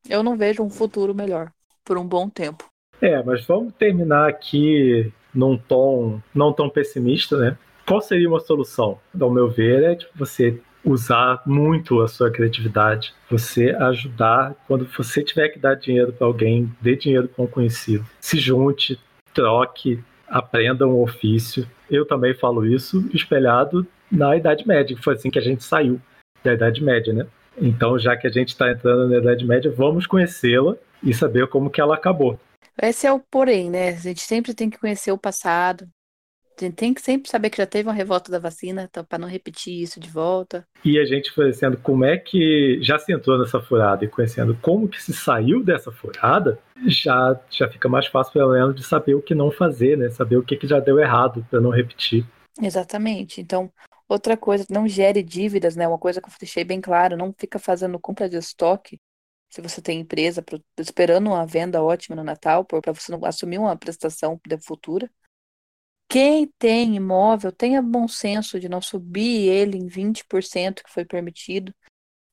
eu 0.09 0.23
não 0.23 0.37
vejo 0.37 0.63
um 0.63 0.69
futuro 0.69 1.13
melhor 1.13 1.51
por 1.83 1.97
um 1.97 2.07
bom 2.07 2.29
tempo. 2.29 2.69
É, 3.01 3.21
mas 3.23 3.45
vamos 3.45 3.73
terminar 3.73 4.29
aqui 4.29 5.11
num 5.33 5.57
tom 5.57 6.21
não 6.33 6.53
tão 6.53 6.69
pessimista, 6.69 7.37
né? 7.37 7.57
Qual 7.89 8.01
seria 8.01 8.29
uma 8.29 8.39
solução? 8.39 8.99
Ao 9.19 9.31
meu 9.31 9.49
ver, 9.49 9.81
é 9.81 9.95
tipo, 9.95 10.11
você 10.15 10.61
usar 10.85 11.41
muito 11.43 12.01
a 12.01 12.07
sua 12.07 12.29
criatividade, 12.29 13.15
você 13.27 13.71
ajudar 13.71 14.53
quando 14.67 14.85
você 14.85 15.23
tiver 15.23 15.49
que 15.49 15.57
dar 15.57 15.73
dinheiro 15.73 16.13
para 16.13 16.27
alguém, 16.27 16.71
dê 16.79 16.95
dinheiro 16.95 17.27
para 17.27 17.43
um 17.43 17.47
conhecido. 17.47 18.05
Se 18.21 18.37
junte, 18.37 18.99
troque, 19.33 19.99
aprenda 20.27 20.85
um 20.85 21.01
ofício. 21.01 21.67
Eu 21.89 22.05
também 22.05 22.35
falo 22.35 22.63
isso 22.63 23.09
espelhado 23.11 23.87
na 24.11 24.37
Idade 24.37 24.67
Média, 24.67 24.95
que 24.95 25.01
foi 25.01 25.15
assim 25.15 25.31
que 25.31 25.39
a 25.39 25.41
gente 25.41 25.63
saiu 25.63 25.99
da 26.43 26.53
Idade 26.53 26.83
Média, 26.83 27.11
né? 27.11 27.25
Então, 27.59 27.97
já 27.97 28.15
que 28.15 28.27
a 28.27 28.31
gente 28.31 28.49
está 28.49 28.71
entrando 28.71 29.09
na 29.09 29.17
Idade 29.17 29.43
Média, 29.47 29.73
vamos 29.75 30.05
conhecê-la 30.05 30.75
e 31.01 31.11
saber 31.11 31.47
como 31.47 31.71
que 31.71 31.81
ela 31.81 31.95
acabou. 31.95 32.39
Esse 32.79 33.07
é 33.07 33.11
o 33.11 33.19
porém, 33.19 33.67
né? 33.67 33.89
A 33.89 33.93
gente 33.93 34.21
sempre 34.21 34.53
tem 34.53 34.69
que 34.69 34.77
conhecer 34.77 35.11
o 35.11 35.17
passado. 35.17 35.87
A 36.61 36.67
gente 36.67 36.75
tem 36.75 36.93
que 36.93 37.01
sempre 37.01 37.29
saber 37.29 37.49
que 37.49 37.57
já 37.57 37.65
teve 37.65 37.87
uma 37.87 37.95
revolta 37.95 38.31
da 38.31 38.39
vacina, 38.39 38.83
então, 38.89 39.03
para 39.03 39.17
não 39.17 39.27
repetir 39.27 39.81
isso 39.81 39.99
de 39.99 40.09
volta. 40.09 40.67
E 40.83 40.99
a 40.99 41.05
gente 41.05 41.33
conhecendo 41.33 41.77
como 41.77 42.05
é 42.05 42.17
que 42.17 42.79
já 42.81 42.99
se 42.99 43.13
entrou 43.13 43.37
nessa 43.37 43.61
furada 43.61 44.03
e 44.03 44.07
conhecendo 44.07 44.57
como 44.61 44.87
que 44.87 45.01
se 45.01 45.13
saiu 45.13 45.63
dessa 45.63 45.91
furada, 45.91 46.59
já, 46.85 47.39
já 47.49 47.69
fica 47.69 47.87
mais 47.87 48.07
fácil, 48.07 48.33
pelo 48.33 48.51
menos, 48.51 48.75
de 48.75 48.83
saber 48.83 49.15
o 49.15 49.21
que 49.21 49.33
não 49.33 49.51
fazer, 49.51 49.97
né? 49.97 50.09
Saber 50.09 50.37
o 50.37 50.43
que, 50.43 50.57
que 50.57 50.67
já 50.67 50.79
deu 50.79 50.99
errado 50.99 51.45
para 51.49 51.61
não 51.61 51.69
repetir. 51.69 52.25
Exatamente. 52.61 53.39
Então, 53.41 53.71
outra 54.07 54.35
coisa, 54.35 54.65
não 54.69 54.87
gere 54.87 55.23
dívidas, 55.23 55.75
né? 55.75 55.87
Uma 55.87 55.99
coisa 55.99 56.21
que 56.21 56.27
eu 56.27 56.33
deixei 56.39 56.63
bem 56.63 56.81
claro, 56.81 57.17
não 57.17 57.33
fica 57.37 57.57
fazendo 57.57 57.99
compra 57.99 58.27
de 58.27 58.37
estoque 58.37 58.99
se 59.49 59.61
você 59.61 59.81
tem 59.81 59.99
empresa, 59.99 60.43
esperando 60.77 61.27
uma 61.27 61.45
venda 61.45 61.81
ótima 61.81 62.15
no 62.15 62.23
Natal, 62.23 62.63
para 62.63 62.93
você 62.93 63.11
não 63.11 63.25
assumir 63.25 63.57
uma 63.57 63.75
prestação 63.75 64.39
de 64.45 64.57
futura. 64.59 65.09
Quem 66.09 66.47
tem 66.57 66.95
imóvel, 66.95 67.51
tenha 67.51 67.81
bom 67.83 68.07
senso 68.07 68.59
de 68.59 68.67
não 68.67 68.81
subir 68.81 69.47
ele 69.47 69.77
em 69.77 69.87
20% 69.87 70.83
que 70.83 70.91
foi 70.91 71.05
permitido. 71.05 71.73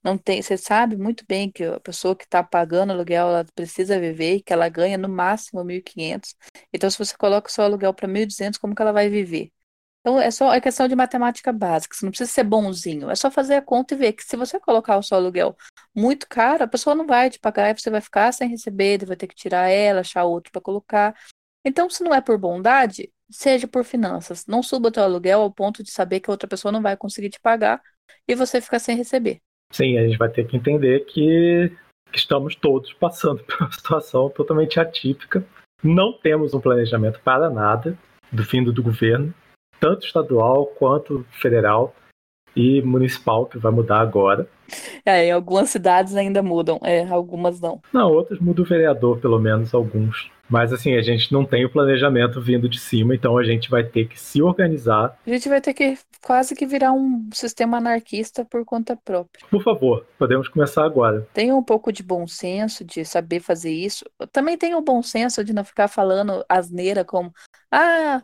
Não 0.02 0.16
tem, 0.16 0.40
você 0.40 0.56
sabe 0.56 0.96
muito 0.96 1.24
bem 1.28 1.50
que 1.50 1.64
a 1.64 1.80
pessoa 1.80 2.16
que 2.16 2.24
está 2.24 2.42
pagando 2.42 2.92
aluguel, 2.92 3.28
ela 3.28 3.46
precisa 3.54 4.00
viver 4.00 4.36
e 4.36 4.42
que 4.42 4.52
ela 4.52 4.68
ganha 4.68 4.96
no 4.96 5.08
máximo 5.08 5.64
1.500. 5.64 6.36
Então, 6.72 6.90
se 6.90 6.98
você 6.98 7.16
coloca 7.16 7.48
o 7.50 7.52
seu 7.52 7.64
aluguel 7.64 7.92
para 7.92 8.08
1.200, 8.08 8.58
como 8.58 8.74
que 8.74 8.82
ela 8.82 8.92
vai 8.92 9.10
viver? 9.10 9.52
Então, 10.00 10.20
é 10.20 10.30
só 10.30 10.54
é 10.54 10.60
questão 10.60 10.88
de 10.88 10.96
matemática 10.96 11.52
básica. 11.52 11.96
Você 11.96 12.04
não 12.06 12.12
precisa 12.12 12.30
ser 12.32 12.44
bonzinho. 12.44 13.10
É 13.10 13.16
só 13.16 13.30
fazer 13.30 13.56
a 13.56 13.62
conta 13.62 13.94
e 13.94 13.98
ver 13.98 14.12
que 14.12 14.24
se 14.24 14.36
você 14.36 14.60
colocar 14.60 14.96
o 14.98 15.02
seu 15.02 15.16
aluguel 15.18 15.56
muito 15.94 16.28
caro, 16.28 16.64
a 16.64 16.68
pessoa 16.68 16.94
não 16.94 17.06
vai 17.06 17.30
te 17.30 17.40
pagar 17.40 17.70
e 17.70 17.80
você 17.80 17.90
vai 17.90 18.00
ficar 18.00 18.32
sem 18.32 18.48
receber, 18.48 19.04
vai 19.04 19.16
ter 19.16 19.26
que 19.26 19.34
tirar 19.34 19.68
ela, 19.68 20.00
achar 20.00 20.24
outro 20.24 20.52
para 20.52 20.62
colocar. 20.62 21.14
Então, 21.66 21.90
se 21.90 22.04
não 22.04 22.14
é 22.14 22.20
por 22.20 22.38
bondade, 22.38 23.10
seja 23.28 23.66
por 23.66 23.84
finanças. 23.84 24.46
Não 24.46 24.62
suba 24.62 24.88
o 24.88 24.92
teu 24.92 25.02
aluguel 25.02 25.40
ao 25.40 25.50
ponto 25.50 25.82
de 25.82 25.90
saber 25.90 26.20
que 26.20 26.30
a 26.30 26.32
outra 26.32 26.48
pessoa 26.48 26.70
não 26.70 26.80
vai 26.80 26.96
conseguir 26.96 27.30
te 27.30 27.40
pagar 27.40 27.82
e 28.28 28.34
você 28.34 28.60
ficar 28.60 28.78
sem 28.78 28.96
receber. 28.96 29.40
Sim, 29.72 29.98
a 29.98 30.06
gente 30.06 30.16
vai 30.16 30.28
ter 30.28 30.46
que 30.46 30.56
entender 30.56 31.04
que, 31.06 31.72
que 32.12 32.18
estamos 32.18 32.54
todos 32.54 32.92
passando 32.92 33.42
por 33.44 33.62
uma 33.62 33.72
situação 33.72 34.30
totalmente 34.30 34.78
atípica. 34.78 35.44
Não 35.82 36.12
temos 36.12 36.54
um 36.54 36.60
planejamento 36.60 37.20
para 37.20 37.50
nada 37.50 37.98
do 38.32 38.44
fim 38.44 38.62
do 38.62 38.82
governo 38.82 39.34
tanto 39.80 40.06
estadual 40.06 40.66
quanto 40.66 41.24
federal 41.30 41.94
e 42.54 42.80
municipal, 42.82 43.46
que 43.46 43.58
vai 43.58 43.70
mudar 43.70 44.00
agora. 44.00 44.48
É, 45.04 45.26
em 45.26 45.32
algumas 45.32 45.70
cidades 45.70 46.16
ainda 46.16 46.42
mudam, 46.42 46.80
é, 46.82 47.06
algumas 47.06 47.60
não. 47.60 47.80
Não, 47.92 48.10
outras 48.10 48.40
muda 48.40 48.62
o 48.62 48.64
vereador, 48.64 49.18
pelo 49.20 49.38
menos 49.38 49.74
alguns. 49.74 50.30
Mas 50.48 50.72
assim, 50.72 50.94
a 50.94 51.02
gente 51.02 51.32
não 51.32 51.44
tem 51.44 51.64
o 51.64 51.70
planejamento 51.70 52.40
vindo 52.40 52.68
de 52.68 52.78
cima, 52.78 53.14
então 53.14 53.36
a 53.36 53.44
gente 53.44 53.68
vai 53.68 53.84
ter 53.84 54.06
que 54.06 54.18
se 54.18 54.40
organizar. 54.42 55.18
A 55.26 55.30
gente 55.30 55.48
vai 55.48 55.60
ter 55.60 55.74
que 55.74 55.98
quase 56.22 56.54
que 56.54 56.66
virar 56.66 56.92
um 56.92 57.28
sistema 57.32 57.78
anarquista 57.78 58.44
por 58.44 58.64
conta 58.64 58.96
própria. 58.96 59.44
Por 59.50 59.62
favor, 59.62 60.06
podemos 60.18 60.48
começar 60.48 60.84
agora. 60.84 61.26
Tenha 61.32 61.54
um 61.54 61.62
pouco 61.62 61.92
de 61.92 62.02
bom 62.02 62.26
senso 62.26 62.84
de 62.84 63.04
saber 63.04 63.40
fazer 63.40 63.72
isso. 63.72 64.04
Também 64.32 64.56
tenha 64.56 64.76
o 64.76 64.82
bom 64.82 65.02
senso 65.02 65.44
de 65.44 65.52
não 65.52 65.64
ficar 65.64 65.88
falando 65.88 66.44
asneira 66.48 67.04
como 67.04 67.32
ah, 67.70 68.22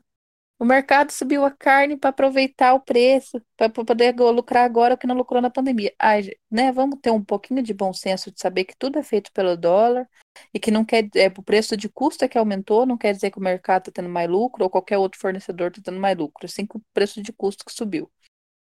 o 0.63 0.65
mercado 0.65 1.11
subiu 1.11 1.45
a 1.45 1.51
carne 1.51 1.97
para 1.97 2.11
aproveitar 2.11 2.73
o 2.73 2.79
preço, 2.79 3.43
para 3.57 3.69
poder 3.69 4.15
lucrar 4.15 4.65
agora 4.65 4.95
o 4.95 4.97
que 4.97 5.09
não 5.09 5.17
lucrou 5.17 5.43
na 5.43 5.51
pandemia. 5.51 5.93
Ai, 5.99 6.31
né, 6.49 6.71
vamos 6.71 7.01
ter 7.03 7.11
um 7.11 7.21
pouquinho 7.21 7.61
de 7.65 7.75
bom 7.75 7.93
senso 7.93 8.31
de 8.31 8.41
saber 8.41 8.63
que 8.63 8.77
tudo 8.79 8.97
é 8.97 9.03
feito 9.03 9.33
pelo 9.33 9.57
dólar 9.57 10.09
e 10.55 10.61
que 10.61 10.71
não 10.71 10.85
quer 10.85 11.09
é, 11.17 11.27
o 11.37 11.43
preço 11.43 11.77
de 11.77 11.89
custo 11.89 12.25
é 12.25 12.29
que 12.29 12.39
aumentou, 12.39 12.87
não 12.87 12.97
quer 12.97 13.13
dizer 13.13 13.33
que 13.33 13.39
o 13.39 13.43
mercado 13.43 13.89
está 13.89 14.01
tendo 14.01 14.09
mais 14.09 14.31
lucro 14.31 14.63
ou 14.63 14.71
qualquer 14.71 14.99
outro 14.99 15.19
fornecedor 15.19 15.73
está 15.73 15.83
tendo 15.83 16.01
mais 16.01 16.17
lucro, 16.17 16.47
assim 16.47 16.65
que 16.65 16.77
o 16.77 16.83
preço 16.95 17.21
de 17.21 17.33
custo 17.33 17.65
que 17.65 17.73
subiu. 17.73 18.09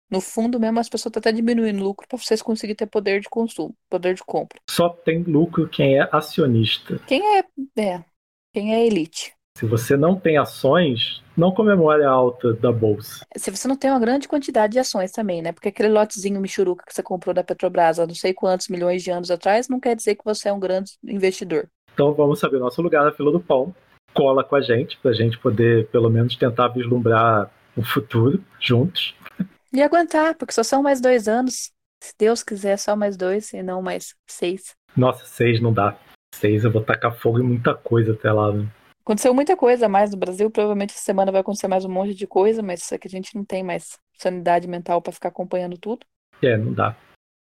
No 0.09 0.19
fundo 0.19 0.59
mesmo, 0.59 0.79
as 0.79 0.89
pessoas 0.89 1.11
estão 1.11 1.19
até 1.19 1.31
diminuindo 1.31 1.81
o 1.81 1.83
lucro 1.83 2.07
para 2.07 2.17
vocês 2.17 2.41
conseguirem 2.41 2.77
ter 2.77 2.87
poder 2.87 3.21
de 3.21 3.29
consumo, 3.29 3.77
poder 3.87 4.15
de 4.15 4.23
compra. 4.23 4.59
Só 4.67 4.89
tem 4.89 5.21
lucro 5.21 5.69
quem 5.69 5.99
é 5.99 6.09
acionista. 6.11 6.97
Quem 7.05 7.37
é, 7.37 7.43
é 7.77 8.03
quem 8.51 8.73
é 8.73 8.87
elite. 8.87 9.35
Se 9.57 9.65
você 9.65 9.95
não 9.95 10.15
tem 10.15 10.37
ações, 10.37 11.21
não 11.37 11.51
comemore 11.51 12.03
a 12.03 12.09
alta 12.09 12.53
da 12.53 12.71
bolsa. 12.71 13.25
Se 13.37 13.51
você 13.51 13.67
não 13.67 13.75
tem 13.75 13.91
uma 13.91 13.99
grande 13.99 14.27
quantidade 14.27 14.73
de 14.73 14.79
ações 14.79 15.11
também, 15.11 15.41
né? 15.41 15.51
Porque 15.51 15.69
aquele 15.69 15.89
lotezinho 15.89 16.41
Michuruca 16.41 16.85
que 16.85 16.93
você 16.93 17.03
comprou 17.03 17.33
da 17.33 17.43
Petrobras 17.43 17.99
há 17.99 18.07
não 18.07 18.15
sei 18.15 18.33
quantos 18.33 18.69
milhões 18.69 19.03
de 19.03 19.11
anos 19.11 19.29
atrás, 19.29 19.67
não 19.67 19.79
quer 19.79 19.95
dizer 19.95 20.15
que 20.15 20.25
você 20.25 20.49
é 20.49 20.53
um 20.53 20.59
grande 20.59 20.93
investidor. 21.03 21.67
Então 21.93 22.13
vamos 22.13 22.39
saber 22.39 22.57
o 22.57 22.61
nosso 22.61 22.81
lugar 22.81 23.03
na 23.03 23.11
fila 23.11 23.31
do 23.31 23.39
pão. 23.39 23.75
Cola 24.13 24.43
com 24.43 24.55
a 24.55 24.61
gente, 24.61 24.97
para 24.97 25.11
a 25.11 25.13
gente 25.13 25.37
poder, 25.37 25.87
pelo 25.87 26.09
menos, 26.09 26.35
tentar 26.35 26.69
vislumbrar 26.69 27.49
o 27.77 27.83
futuro 27.83 28.43
juntos. 28.59 29.15
E 29.71 29.81
aguentar, 29.81 30.35
porque 30.35 30.53
só 30.53 30.63
são 30.63 30.83
mais 30.83 30.99
dois 30.99 31.27
anos. 31.27 31.71
Se 32.03 32.13
Deus 32.17 32.43
quiser, 32.43 32.77
só 32.77 32.95
mais 32.95 33.15
dois 33.15 33.53
e 33.53 33.61
não 33.61 33.81
mais 33.81 34.15
seis. 34.27 34.75
Nossa, 34.97 35.23
seis 35.25 35.61
não 35.61 35.71
dá. 35.71 35.95
Seis 36.35 36.63
eu 36.63 36.71
vou 36.71 36.81
tacar 36.81 37.15
fogo 37.15 37.39
em 37.39 37.43
muita 37.43 37.73
coisa 37.73 38.13
até 38.13 38.31
lá, 38.31 38.51
né? 38.51 38.67
Aconteceu 39.01 39.33
muita 39.33 39.57
coisa 39.57 39.89
mais 39.89 40.11
no 40.11 40.17
Brasil, 40.17 40.51
provavelmente 40.51 40.91
essa 40.91 41.03
semana 41.03 41.31
vai 41.31 41.41
acontecer 41.41 41.67
mais 41.67 41.83
um 41.83 41.89
monte 41.89 42.13
de 42.13 42.27
coisa, 42.27 42.61
mas 42.61 42.91
é 42.91 42.97
que 42.97 43.07
a 43.07 43.11
gente 43.11 43.35
não 43.35 43.43
tem 43.43 43.63
mais 43.63 43.97
sanidade 44.17 44.67
mental 44.67 45.01
para 45.01 45.11
ficar 45.11 45.29
acompanhando 45.29 45.75
tudo. 45.77 46.05
É, 46.41 46.55
não 46.55 46.71
dá. 46.71 46.95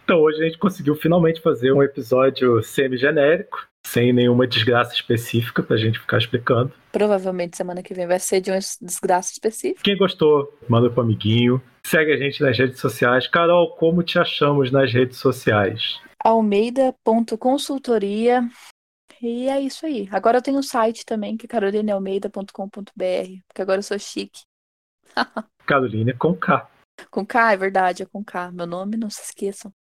Então 0.04 0.20
hoje 0.20 0.40
a 0.40 0.44
gente 0.44 0.58
conseguiu 0.58 0.94
finalmente 0.94 1.40
fazer 1.40 1.72
um 1.72 1.82
episódio 1.82 2.62
semi-genérico, 2.62 3.66
sem 3.86 4.12
nenhuma 4.12 4.46
desgraça 4.46 4.92
específica 4.94 5.62
pra 5.62 5.78
gente 5.78 5.98
ficar 5.98 6.18
explicando. 6.18 6.70
Provavelmente 6.92 7.56
semana 7.56 7.82
que 7.82 7.94
vem 7.94 8.06
vai 8.06 8.18
ser 8.18 8.40
de 8.40 8.50
uma 8.50 8.58
desgraça 8.58 9.32
específica. 9.32 9.80
Quem 9.82 9.96
gostou, 9.96 10.52
manda 10.68 10.90
pro 10.90 11.02
amiguinho. 11.02 11.62
Segue 11.84 12.12
a 12.12 12.18
gente 12.18 12.42
nas 12.42 12.58
redes 12.58 12.80
sociais. 12.80 13.26
Carol, 13.26 13.74
como 13.76 14.02
te 14.02 14.18
achamos 14.18 14.70
nas 14.70 14.92
redes 14.92 15.16
sociais? 15.18 15.98
Almeida.consultoria 16.22 18.42
e 19.20 19.48
é 19.48 19.60
isso 19.60 19.86
aí. 19.86 20.08
Agora 20.10 20.38
eu 20.38 20.42
tenho 20.42 20.58
um 20.58 20.62
site 20.62 21.04
também, 21.04 21.36
que 21.36 21.46
é 21.46 21.48
carolinealmeida.com.br, 21.48 22.52
porque 23.46 23.62
agora 23.62 23.78
eu 23.78 23.82
sou 23.82 23.98
chique. 23.98 24.42
Carolina 25.66 26.14
com 26.16 26.34
K. 26.34 26.68
Com 27.10 27.24
K, 27.24 27.52
é 27.52 27.56
verdade, 27.56 28.02
é 28.02 28.06
com 28.06 28.24
K. 28.24 28.50
Meu 28.52 28.66
nome, 28.66 28.96
não 28.96 29.10
se 29.10 29.22
esqueçam. 29.22 29.72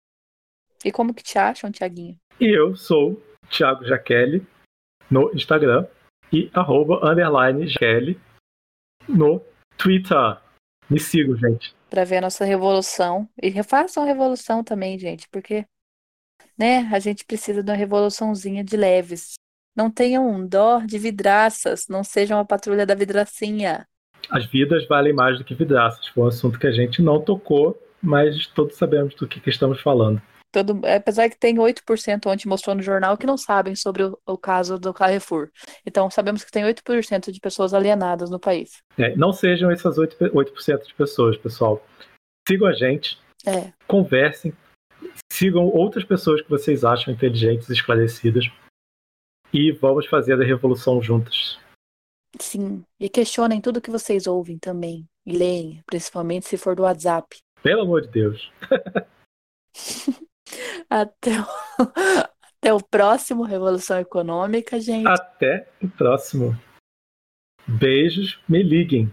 E 0.84 0.92
como 0.92 1.14
que 1.14 1.22
te 1.22 1.38
acham, 1.38 1.70
Tiaguinho? 1.70 2.18
E 2.40 2.46
eu 2.46 2.76
sou 2.76 3.20
Thiago 3.48 3.84
Jaquele 3.84 4.46
no 5.10 5.32
Instagram 5.34 5.86
e 6.32 6.50
arroba 6.54 7.00
underline 7.02 7.66
Jaquele 7.66 8.20
no 9.08 9.42
Twitter. 9.76 10.38
Me 10.88 10.98
sigam, 10.98 11.36
gente. 11.36 11.74
Pra 11.90 12.04
ver 12.04 12.18
a 12.18 12.22
nossa 12.22 12.44
revolução. 12.44 13.28
E 13.42 13.48
refaçam 13.48 14.02
a 14.02 14.06
revolução 14.06 14.62
também, 14.62 14.98
gente, 14.98 15.28
porque, 15.30 15.66
né, 16.58 16.88
a 16.92 16.98
gente 16.98 17.24
precisa 17.24 17.62
de 17.62 17.70
uma 17.70 17.76
revoluçãozinha 17.76 18.64
de 18.64 18.76
leves. 18.76 19.34
Não 19.76 19.90
tenham 19.90 20.28
um 20.28 20.44
dó 20.44 20.80
de 20.80 20.98
vidraças, 20.98 21.86
não 21.88 22.02
sejam 22.02 22.38
a 22.40 22.44
patrulha 22.44 22.84
da 22.84 22.96
vidracinha. 22.96 23.86
As 24.28 24.44
vidas 24.46 24.86
valem 24.88 25.12
mais 25.12 25.38
do 25.38 25.44
que 25.44 25.54
vidraças. 25.54 26.08
Foi 26.08 26.24
um 26.24 26.26
assunto 26.26 26.58
que 26.58 26.66
a 26.66 26.72
gente 26.72 27.00
não 27.00 27.20
tocou, 27.20 27.80
mas 28.02 28.46
todos 28.48 28.76
sabemos 28.76 29.14
do 29.14 29.28
que, 29.28 29.38
que 29.38 29.50
estamos 29.50 29.80
falando. 29.80 30.20
Todo, 30.50 30.80
apesar 30.84 31.28
que 31.28 31.38
tem 31.38 31.56
8% 31.56 32.26
onde 32.26 32.48
mostrou 32.48 32.74
no 32.74 32.82
jornal 32.82 33.18
que 33.18 33.26
não 33.26 33.36
sabem 33.36 33.76
sobre 33.76 34.02
o, 34.02 34.18
o, 34.26 34.38
caso 34.38 34.78
do 34.78 34.94
Carrefour. 34.94 35.50
Então, 35.86 36.10
sabemos 36.10 36.42
que 36.42 36.50
tem 36.50 36.64
8% 36.64 37.30
de 37.30 37.38
pessoas 37.38 37.74
alienadas 37.74 38.30
no 38.30 38.40
país. 38.40 38.82
É, 38.96 39.14
não 39.14 39.30
sejam 39.30 39.70
essas 39.70 39.96
8%, 39.96 40.30
8 40.32 40.52
de 40.86 40.94
pessoas, 40.94 41.36
pessoal. 41.36 41.86
Sigam 42.48 42.66
a 42.66 42.72
gente, 42.72 43.18
é. 43.46 43.72
conversem, 43.86 44.54
sigam 45.38 45.68
outras 45.68 46.04
pessoas 46.04 46.42
que 46.42 46.50
vocês 46.50 46.84
acham 46.84 47.14
inteligentes 47.14 47.68
e 47.68 47.72
esclarecidas 47.72 48.44
e 49.52 49.70
vamos 49.72 50.06
fazer 50.06 50.40
a 50.40 50.44
revolução 50.44 51.00
juntas. 51.00 51.58
Sim, 52.38 52.84
e 52.98 53.08
questionem 53.08 53.60
tudo 53.60 53.80
que 53.80 53.90
vocês 53.90 54.26
ouvem 54.26 54.58
também. 54.58 55.08
E 55.24 55.32
leem, 55.32 55.82
principalmente 55.86 56.46
se 56.46 56.58
for 56.58 56.74
do 56.74 56.82
WhatsApp. 56.82 57.38
Pelo 57.62 57.82
amor 57.82 58.02
de 58.02 58.08
Deus. 58.08 58.52
Até 60.90 61.40
o... 61.40 61.46
Até 62.60 62.74
o 62.74 62.82
próximo 62.82 63.44
Revolução 63.44 64.00
Econômica, 64.00 64.80
gente. 64.80 65.06
Até 65.06 65.68
o 65.80 65.88
próximo. 65.88 66.58
Beijos, 67.68 68.40
me 68.48 68.64
liguem. 68.64 69.08